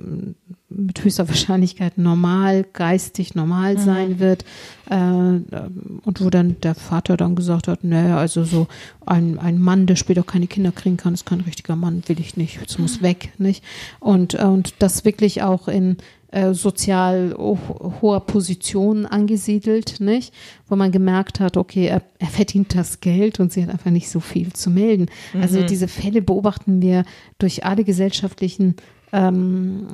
[0.69, 3.79] mit höchster Wahrscheinlichkeit normal, geistig normal mhm.
[3.79, 4.45] sein wird,
[4.89, 8.67] äh, und wo dann der Vater dann gesagt hat, naja, also so
[9.05, 12.37] ein, ein Mann, der später keine Kinder kriegen kann, ist kein richtiger Mann, will ich
[12.37, 13.05] nicht, es muss mhm.
[13.05, 13.63] weg, nicht?
[13.99, 15.97] Und, und das wirklich auch in
[16.31, 20.31] äh, sozial hoher Position angesiedelt, nicht?
[20.67, 24.09] Wo man gemerkt hat, okay, er, er, verdient das Geld und sie hat einfach nicht
[24.09, 25.07] so viel zu melden.
[25.33, 25.43] Also mhm.
[25.49, 27.03] Also diese Fälle beobachten wir
[27.39, 28.75] durch alle gesellschaftlichen
[29.11, 29.87] ähm,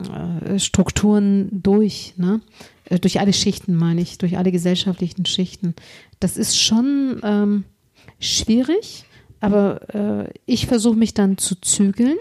[0.45, 2.41] äh, Strukturen durch, ne?
[2.85, 5.75] Äh, durch alle Schichten meine ich, durch alle gesellschaftlichen Schichten.
[6.19, 7.63] Das ist schon ähm,
[8.19, 9.05] schwierig,
[9.39, 12.17] aber äh, ich versuche mich dann zu zügeln.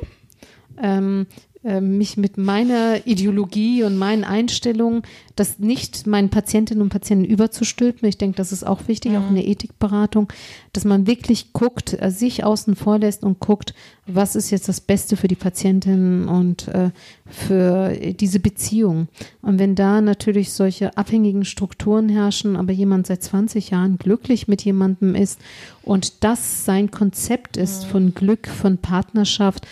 [0.83, 1.27] Ähm,
[1.65, 5.03] äh, mich mit meiner Ideologie und meinen Einstellungen,
[5.35, 8.07] das nicht meinen Patientinnen und Patienten überzustülpen.
[8.07, 9.19] Ich denke, das ist auch wichtig, mhm.
[9.19, 10.31] auch in der Ethikberatung,
[10.75, 13.73] dass man wirklich guckt, äh, sich außen vor lässt und guckt,
[14.07, 16.91] was ist jetzt das Beste für die Patientinnen und äh,
[17.25, 19.09] für diese Beziehung.
[19.41, 24.63] Und wenn da natürlich solche abhängigen Strukturen herrschen, aber jemand seit 20 Jahren glücklich mit
[24.63, 25.41] jemandem ist
[25.83, 27.91] und das sein Konzept ist mhm.
[27.91, 29.67] von Glück, von Partnerschaft,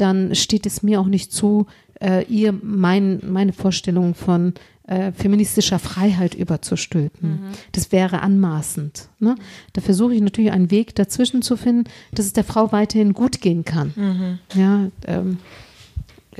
[0.00, 1.66] dann steht es mir auch nicht zu,
[2.00, 4.54] äh, ihr mein, meine Vorstellung von
[4.88, 7.30] äh, feministischer Freiheit überzustülpen.
[7.30, 7.48] Mhm.
[7.72, 9.08] Das wäre anmaßend.
[9.18, 9.34] Ne?
[9.74, 11.84] Da versuche ich natürlich einen Weg dazwischen zu finden,
[12.14, 13.92] dass es der Frau weiterhin gut gehen kann.
[13.96, 14.38] Mhm.
[14.58, 15.38] Ja, ähm,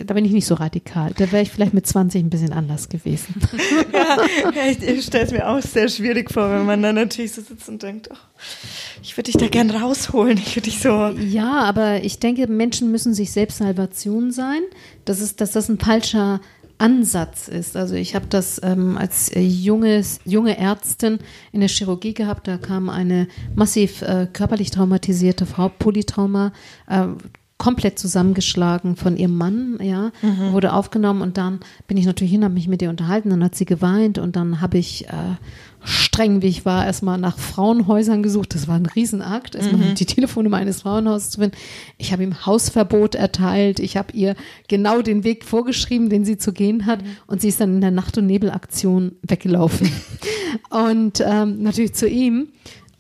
[0.05, 1.12] da bin ich nicht so radikal.
[1.16, 3.34] Da wäre ich vielleicht mit 20 ein bisschen anders gewesen.
[3.92, 4.16] ja,
[4.70, 7.68] ich, ich stelle es mir auch sehr schwierig vor, wenn man dann natürlich so sitzt
[7.68, 8.16] und denkt, oh,
[9.03, 10.38] ich würde dich da gern rausholen.
[10.38, 11.09] Ich würde dich so.
[11.18, 14.61] Ja, aber ich denke, Menschen müssen sich selbst Salvation sein.
[15.05, 16.40] Das ist, dass das ein falscher
[16.78, 17.76] Ansatz ist.
[17.76, 21.18] Also ich habe das ähm, als äh, junges, junge Ärztin
[21.53, 22.46] in der Chirurgie gehabt.
[22.46, 26.53] Da kam eine massiv äh, körperlich traumatisierte Frau, Polytrauma,
[26.88, 27.07] äh,
[27.59, 30.53] komplett zusammengeschlagen von ihrem Mann, ja, mhm.
[30.53, 33.57] wurde aufgenommen und dann bin ich natürlich hin, habe mich mit ihr unterhalten, dann hat
[33.57, 35.37] sie geweint und dann habe ich äh,
[35.83, 38.55] streng, wie ich war, erstmal nach Frauenhäusern gesucht.
[38.55, 39.95] Das war ein Riesenakt, erstmal mhm.
[39.95, 41.57] die Telefonnummer eines Frauenhauses zu finden.
[41.97, 43.81] Ich habe ihm Hausverbot erteilt.
[43.81, 44.35] Ich habe ihr
[44.69, 47.03] genau den Weg vorgeschrieben, den sie zu gehen hat.
[47.03, 47.09] Mhm.
[47.27, 49.91] Und sie ist dann in der Nacht- und Nebelaktion weggelaufen.
[50.71, 52.49] und ähm, natürlich zu ihm.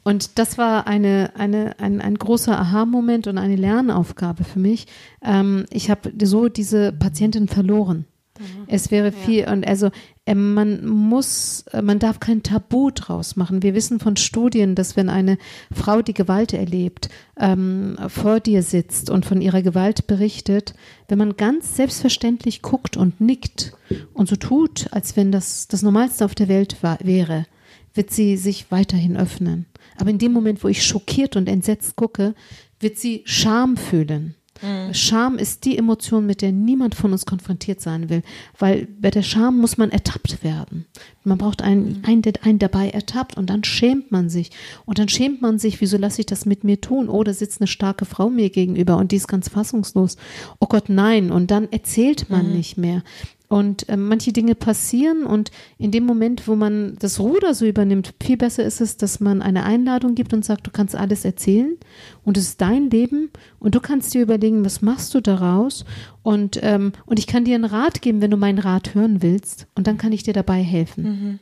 [0.04, 4.86] Und das war eine, eine, ein, ein großer Aha-Moment und eine Lernaufgabe für mich.
[5.22, 8.06] Ähm, ich habe so diese Patientin verloren.
[8.38, 8.64] Mhm.
[8.68, 9.52] Es wäre viel, ja.
[9.52, 9.90] und also
[10.24, 13.62] äh, man muss, äh, man darf kein Tabu draus machen.
[13.62, 15.38] Wir wissen von Studien, dass wenn eine
[15.72, 20.74] Frau, die Gewalt erlebt, ähm, vor dir sitzt und von ihrer Gewalt berichtet,
[21.08, 23.72] wenn man ganz selbstverständlich guckt und nickt
[24.14, 27.46] und so tut, als wenn das das Normalste auf der Welt war, wäre,
[27.94, 29.66] wird sie sich weiterhin öffnen.
[29.98, 32.34] Aber in dem Moment, wo ich schockiert und entsetzt gucke,
[32.80, 34.34] wird sie Scham fühlen.
[34.62, 34.94] Mhm.
[34.94, 38.22] Scham ist die Emotion, mit der niemand von uns konfrontiert sein will,
[38.58, 40.86] weil bei der Scham muss man ertappt werden.
[41.24, 42.04] Man braucht einen, mhm.
[42.04, 44.50] einen, der einen dabei ertappt und dann schämt man sich.
[44.84, 47.08] Und dann schämt man sich, wieso lasse ich das mit mir tun?
[47.08, 50.16] Oh, da sitzt eine starke Frau mir gegenüber und die ist ganz fassungslos.
[50.58, 51.30] Oh Gott, nein.
[51.30, 52.56] Und dann erzählt man mhm.
[52.56, 53.02] nicht mehr.
[53.48, 58.12] Und äh, manche Dinge passieren und in dem Moment, wo man das Ruder so übernimmt,
[58.22, 61.78] viel besser ist es, dass man eine Einladung gibt und sagt, du kannst alles erzählen
[62.24, 65.86] und es ist dein Leben und du kannst dir überlegen, was machst du daraus
[66.22, 69.66] und, ähm, und ich kann dir einen Rat geben, wenn du meinen Rat hören willst
[69.74, 71.04] und dann kann ich dir dabei helfen.
[71.04, 71.38] Mhm.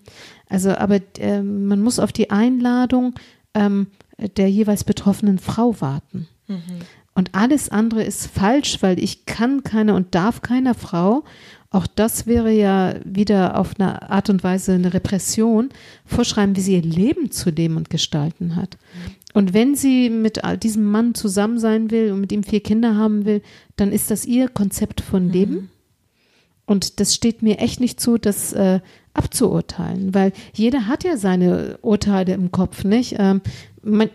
[0.49, 3.15] Also, aber äh, man muss auf die Einladung
[3.55, 3.89] ähm,
[4.37, 6.29] der jeweils betroffenen Frau warten.
[6.47, 6.61] Mhm.
[7.17, 11.25] Und alles andere ist falsch, weil ich kann keiner und darf keiner Frau
[11.77, 15.69] auch das wäre ja wieder auf eine Art und Weise eine Repression,
[16.05, 18.79] vorschreiben, wie sie ihr Leben zu leben und gestalten hat.
[19.35, 23.27] Und wenn sie mit diesem Mann zusammen sein will und mit ihm vier Kinder haben
[23.27, 23.43] will,
[23.77, 25.31] dann ist das ihr Konzept von mhm.
[25.31, 25.53] Leben.
[25.53, 25.69] Mhm.
[26.65, 28.81] Und das steht mir echt nicht zu, das äh,
[29.13, 33.17] abzuurteilen, weil jeder hat ja seine Urteile im Kopf, nicht?
[33.19, 33.41] Ähm,
[33.83, 34.09] man,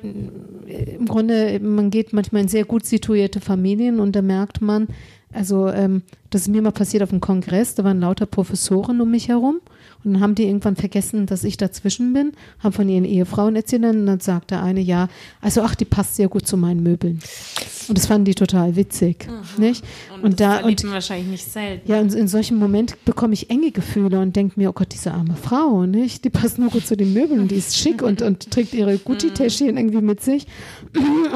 [0.68, 4.88] Im Grunde, man geht manchmal in sehr gut situierte Familien und da merkt man,
[5.34, 9.12] also ähm, das ist mir mal passiert auf einem Kongress, da waren lauter Professoren um
[9.12, 9.62] mich herum
[10.04, 13.84] und dann haben die irgendwann vergessen, dass ich dazwischen bin, haben von ihren Ehefrauen erzählt
[13.84, 15.08] und dann sagte eine, ja,
[15.42, 17.20] also ach, die passt sehr gut zu meinen Möbeln.
[17.88, 19.64] Und das fanden die total witzig, mhm.
[19.64, 19.84] nicht?
[20.16, 21.90] Und, und da und wahrscheinlich nicht selten.
[21.90, 25.12] Ja, und in solchen Momenten bekomme ich enge Gefühle und denke mir, oh Gott, diese
[25.12, 26.24] arme Frau, nicht?
[26.24, 29.78] Die passt nur gut zu den Möbeln, die ist schick und, und trägt ihre Gucci-Täschchen
[29.78, 30.48] irgendwie mit sich.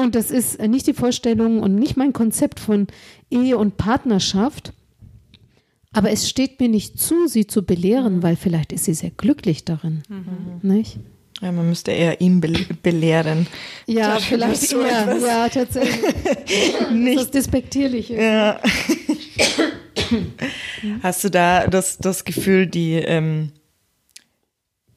[0.00, 2.86] Und das ist nicht die Vorstellung und nicht mein Konzept von
[3.30, 4.72] Ehe und Partnerschaft.
[5.96, 9.64] Aber es steht mir nicht zu, sie zu belehren, weil vielleicht ist sie sehr glücklich
[9.64, 10.02] darin.
[10.10, 10.60] Mhm.
[10.60, 10.98] Nicht?
[11.40, 13.46] Ja, man müsste eher ihn be belehren.
[13.86, 15.16] Ja, Dafür vielleicht eher.
[15.18, 16.00] Ja, tatsächlich.
[16.92, 17.18] nicht.
[17.18, 18.14] Das Despektierliche.
[18.14, 18.60] Ja.
[21.02, 23.52] Hast du da das, das Gefühl, die, ähm,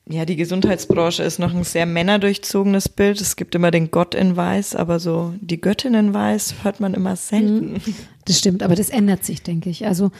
[0.05, 3.21] ja, die Gesundheitsbranche ist noch ein sehr männerdurchzogenes Bild.
[3.21, 6.93] Es gibt immer den Gott in Weiß, aber so die Göttin in Weiß hört man
[6.93, 7.73] immer selten.
[7.73, 7.95] Mhm.
[8.25, 9.87] Das stimmt, aber das ändert sich, denke ich.
[9.87, 10.11] Also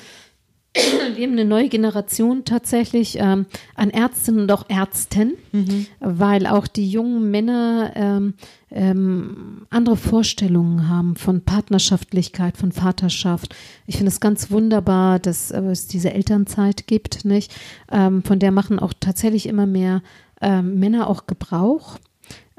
[1.15, 5.87] wir haben eine neue Generation tatsächlich ähm, an Ärztinnen und auch Ärzten, mhm.
[5.99, 8.33] weil auch die jungen Männer ähm,
[8.71, 13.55] ähm, andere Vorstellungen haben von Partnerschaftlichkeit, von Vaterschaft.
[13.87, 17.53] Ich finde es ganz wunderbar, dass äh, es diese Elternzeit gibt, nicht?
[17.91, 20.01] Ähm, von der machen auch tatsächlich immer mehr
[20.41, 21.97] ähm, Männer auch Gebrauch.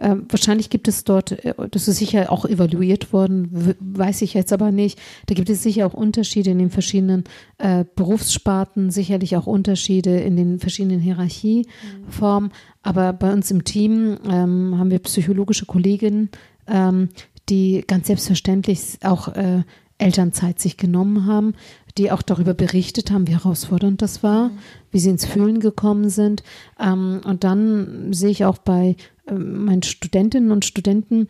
[0.00, 4.52] Ähm, wahrscheinlich gibt es dort, äh, das ist sicher auch evaluiert worden, weiß ich jetzt
[4.52, 4.98] aber nicht.
[5.26, 7.24] Da gibt es sicher auch Unterschiede in den verschiedenen
[7.58, 12.50] äh, Berufssparten, sicherlich auch Unterschiede in den verschiedenen Hierarchieformen.
[12.82, 16.30] Aber bei uns im Team ähm, haben wir psychologische Kolleginnen,
[16.66, 17.10] ähm,
[17.50, 19.64] die ganz selbstverständlich auch äh,
[20.00, 21.54] Elternzeit sich genommen haben,
[22.00, 24.58] die auch darüber berichtet haben, wie herausfordernd das war, mhm.
[24.90, 26.42] wie sie ins Fühlen gekommen sind.
[26.80, 28.96] Ähm, und dann sehe ich auch bei
[29.26, 31.28] äh, meinen Studentinnen und Studenten,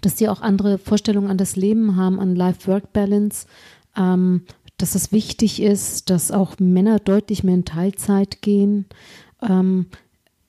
[0.00, 3.46] dass die auch andere Vorstellungen an das Leben haben, an Life-Work-Balance,
[3.96, 4.44] ähm,
[4.78, 8.86] dass es wichtig ist, dass auch Männer deutlich mehr in Teilzeit gehen.
[9.42, 9.86] Ähm,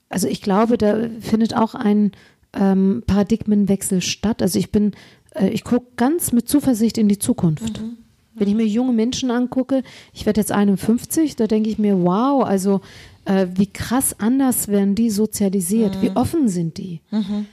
[0.08, 2.14] also ich glaube, da findet auch ein
[2.54, 4.42] ähm, Paradigmenwechsel statt.
[4.42, 4.94] Also ich bin,
[5.32, 7.82] äh, ich gucke ganz mit Zuversicht in die Zukunft.
[7.82, 7.98] Mhm.
[8.36, 9.84] Wenn ich mir junge Menschen angucke,
[10.14, 12.82] ich werde jetzt 51, da denke ich mir, wow, also
[13.26, 16.02] äh, wie krass anders werden die sozialisiert, mhm.
[16.02, 17.02] wie offen sind die.
[17.12, 17.46] Mhm.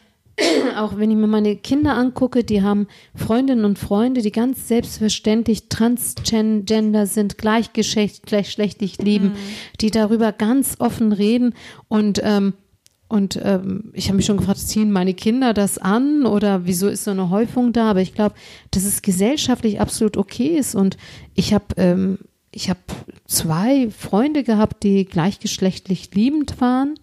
[0.77, 5.69] Auch wenn ich mir meine Kinder angucke, die haben Freundinnen und Freunde, die ganz selbstverständlich
[5.69, 9.36] transgender sind, gleichgeschlechtlich lieben, mhm.
[9.81, 11.55] die darüber ganz offen reden
[11.89, 12.55] und ähm,
[13.11, 17.03] und ähm, ich habe mich schon gefragt, ziehen meine Kinder das an oder wieso ist
[17.03, 17.91] so eine Häufung da?
[17.91, 18.37] Aber ich glaube,
[18.70, 20.77] dass es gesellschaftlich absolut okay ist.
[20.77, 20.97] Und
[21.35, 22.19] ich habe ähm,
[22.53, 22.78] ich habe
[23.27, 26.95] zwei Freunde gehabt, die gleichgeschlechtlich liebend waren.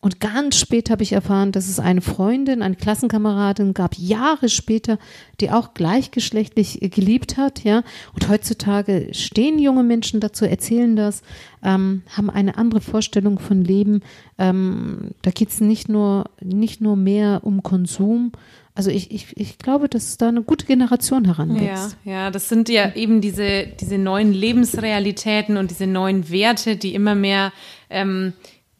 [0.00, 4.98] Und ganz spät habe ich erfahren, dass es eine Freundin, eine Klassenkameradin gab, Jahre später,
[5.40, 7.82] die auch gleichgeschlechtlich geliebt hat, ja.
[8.14, 11.22] Und heutzutage stehen junge Menschen dazu, erzählen das,
[11.62, 14.02] ähm, haben eine andere Vorstellung von Leben.
[14.38, 18.32] Ähm, da geht es nicht nur, nicht nur mehr um Konsum,
[18.76, 21.96] also ich, ich, ich glaube, dass da eine gute Generation heranwächst.
[22.04, 26.94] Ja, ja, das sind ja eben diese, diese neuen Lebensrealitäten und diese neuen Werte, die
[26.94, 27.54] immer mehr
[27.88, 28.34] ähm,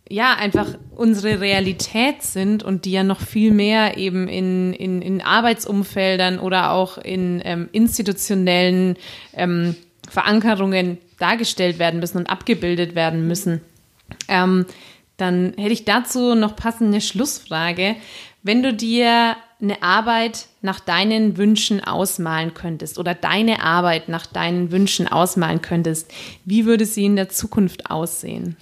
[0.09, 5.21] ja, einfach unsere Realität sind und die ja noch viel mehr eben in, in, in
[5.21, 8.97] Arbeitsumfeldern oder auch in ähm, institutionellen
[9.35, 9.75] ähm,
[10.09, 13.61] Verankerungen dargestellt werden müssen und abgebildet werden müssen.
[14.29, 14.67] Ähm,
[15.17, 17.97] dann hätte ich dazu noch passende Schlussfrage.
[18.43, 24.71] Wenn du dir eine Arbeit nach deinen Wünschen ausmalen könntest oder deine Arbeit nach deinen
[24.71, 26.13] Wünschen ausmalen könntest,
[26.45, 28.57] wie würde sie in der Zukunft aussehen?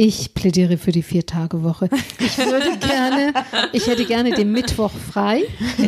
[0.00, 1.88] Ich plädiere für die Vier-Tage-Woche.
[2.20, 3.34] Ich würde gerne,
[3.72, 5.42] ich hätte gerne den Mittwoch frei.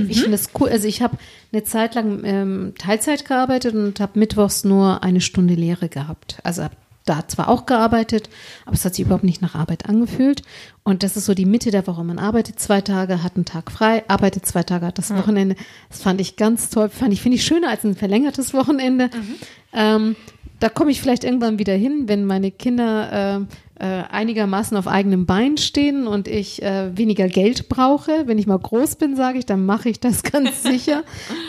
[0.08, 0.68] Ich finde es cool.
[0.68, 1.16] Also ich habe
[1.52, 6.38] eine Zeit lang ähm, Teilzeit gearbeitet und habe mittwochs nur eine Stunde Lehre gehabt.
[6.42, 6.74] Also habe
[7.04, 8.30] da zwar auch gearbeitet,
[8.66, 10.42] aber es hat sich überhaupt nicht nach Arbeit angefühlt.
[10.82, 12.02] Und das ist so die Mitte der Woche.
[12.02, 15.54] Man arbeitet zwei Tage, hat einen Tag frei, arbeitet zwei Tage, hat das Wochenende.
[15.88, 16.88] Das fand ich ganz toll.
[16.88, 19.06] Fand ich, finde ich schöner als ein verlängertes Wochenende.
[19.06, 19.34] Mhm.
[19.72, 20.16] Ähm,
[20.58, 25.26] da komme ich vielleicht irgendwann wieder hin, wenn meine Kinder äh, äh, einigermaßen auf eigenem
[25.26, 28.26] Bein stehen und ich äh, weniger Geld brauche.
[28.26, 31.02] Wenn ich mal groß bin, sage ich, dann mache ich das ganz sicher.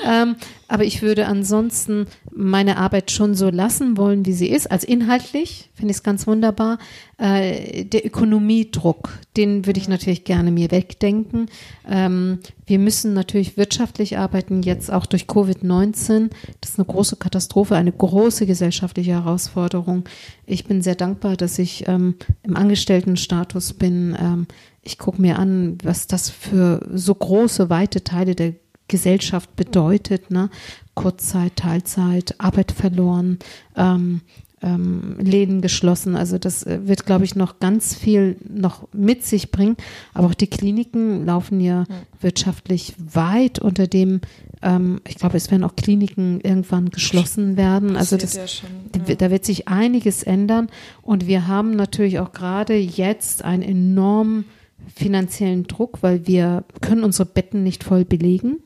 [0.05, 0.35] Ähm,
[0.72, 4.72] aber ich würde ansonsten meine Arbeit schon so lassen wollen, wie sie ist.
[4.72, 6.80] Also inhaltlich finde ich es ganz wunderbar.
[7.18, 11.48] Äh, der Ökonomiedruck, den würde ich natürlich gerne mir wegdenken.
[11.89, 16.30] Ähm, wir müssen natürlich wirtschaftlich arbeiten, jetzt auch durch Covid-19.
[16.61, 20.06] Das ist eine große Katastrophe, eine große gesellschaftliche Herausforderung.
[20.45, 24.15] Ich bin sehr dankbar, dass ich ähm, im Angestelltenstatus bin.
[24.18, 24.48] Ähm,
[24.84, 28.53] ich gucke mir an, was das für so große, weite Teile der
[28.91, 30.30] Gesellschaft bedeutet.
[30.30, 30.51] Ne?
[30.93, 33.39] Kurzzeit, Teilzeit, Arbeit verloren,
[33.76, 34.22] ähm,
[34.61, 36.15] ähm, Läden geschlossen.
[36.15, 39.76] Also das äh, wird, glaube ich, noch ganz viel noch mit sich bringen.
[40.13, 41.95] Aber auch die Kliniken laufen ja, ja.
[42.19, 44.22] wirtschaftlich weit unter dem,
[44.61, 47.95] ähm, ich glaube, es werden auch Kliniken irgendwann geschlossen werden.
[47.95, 48.69] Also das, ja schon,
[49.07, 49.15] ja.
[49.15, 50.68] da wird sich einiges ändern.
[51.01, 54.45] Und wir haben natürlich auch gerade jetzt einen enormen
[54.93, 58.57] finanziellen Druck, weil wir können unsere Betten nicht voll belegen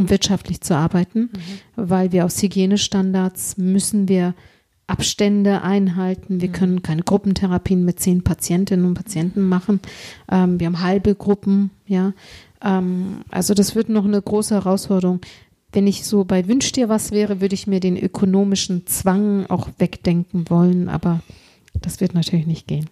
[0.00, 1.38] um wirtschaftlich zu arbeiten, mhm.
[1.76, 4.34] weil wir aus Hygienestandards müssen wir
[4.86, 6.40] Abstände einhalten.
[6.40, 6.52] Wir mhm.
[6.52, 9.80] können keine Gruppentherapien mit zehn Patientinnen und Patienten machen.
[10.30, 12.12] Ähm, wir haben halbe Gruppen, ja.
[12.62, 15.20] Ähm, also das wird noch eine große Herausforderung.
[15.72, 19.68] Wenn ich so bei Wünsch dir was wäre, würde ich mir den ökonomischen Zwang auch
[19.78, 21.20] wegdenken wollen, aber
[21.80, 22.88] das wird natürlich nicht gehen.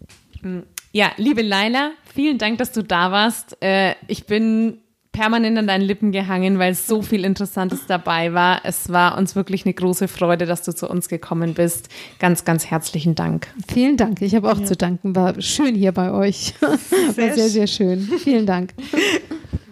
[0.92, 3.60] Ja, liebe Laila, vielen Dank, dass du da warst.
[3.60, 4.78] Äh, ich bin
[5.18, 8.60] permanent an deinen Lippen gehangen, weil so viel Interessantes dabei war.
[8.62, 11.88] Es war uns wirklich eine große Freude, dass du zu uns gekommen bist.
[12.20, 13.48] Ganz, ganz herzlichen Dank.
[13.66, 14.22] Vielen Dank.
[14.22, 14.64] Ich habe auch ja.
[14.64, 15.16] zu danken.
[15.16, 16.54] War schön hier bei euch.
[17.14, 18.00] Sehr war sehr, sehr schön.
[18.22, 18.74] Vielen Dank.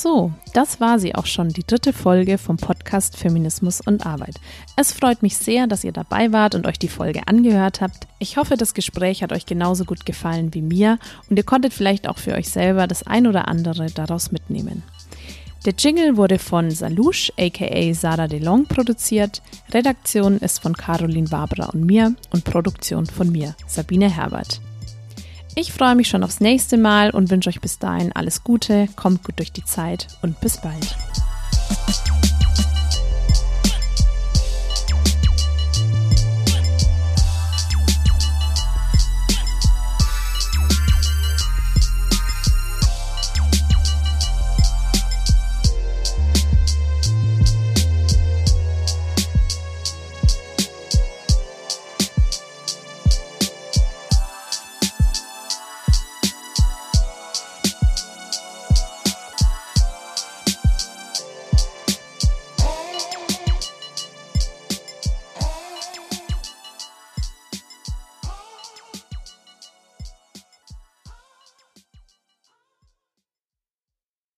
[0.00, 4.36] So, das war sie auch schon, die dritte Folge vom Podcast Feminismus und Arbeit.
[4.76, 8.06] Es freut mich sehr, dass ihr dabei wart und euch die Folge angehört habt.
[8.20, 12.08] Ich hoffe, das Gespräch hat euch genauso gut gefallen wie mir und ihr konntet vielleicht
[12.08, 14.84] auch für euch selber das ein oder andere daraus mitnehmen.
[15.66, 19.42] Der Jingle wurde von Salouche aka Sarah DeLong produziert.
[19.72, 24.60] Redaktion ist von Caroline Wabra und mir und Produktion von mir, Sabine Herbert.
[25.54, 29.24] Ich freue mich schon aufs nächste Mal und wünsche euch bis dahin alles Gute, kommt
[29.24, 30.96] gut durch die Zeit und bis bald.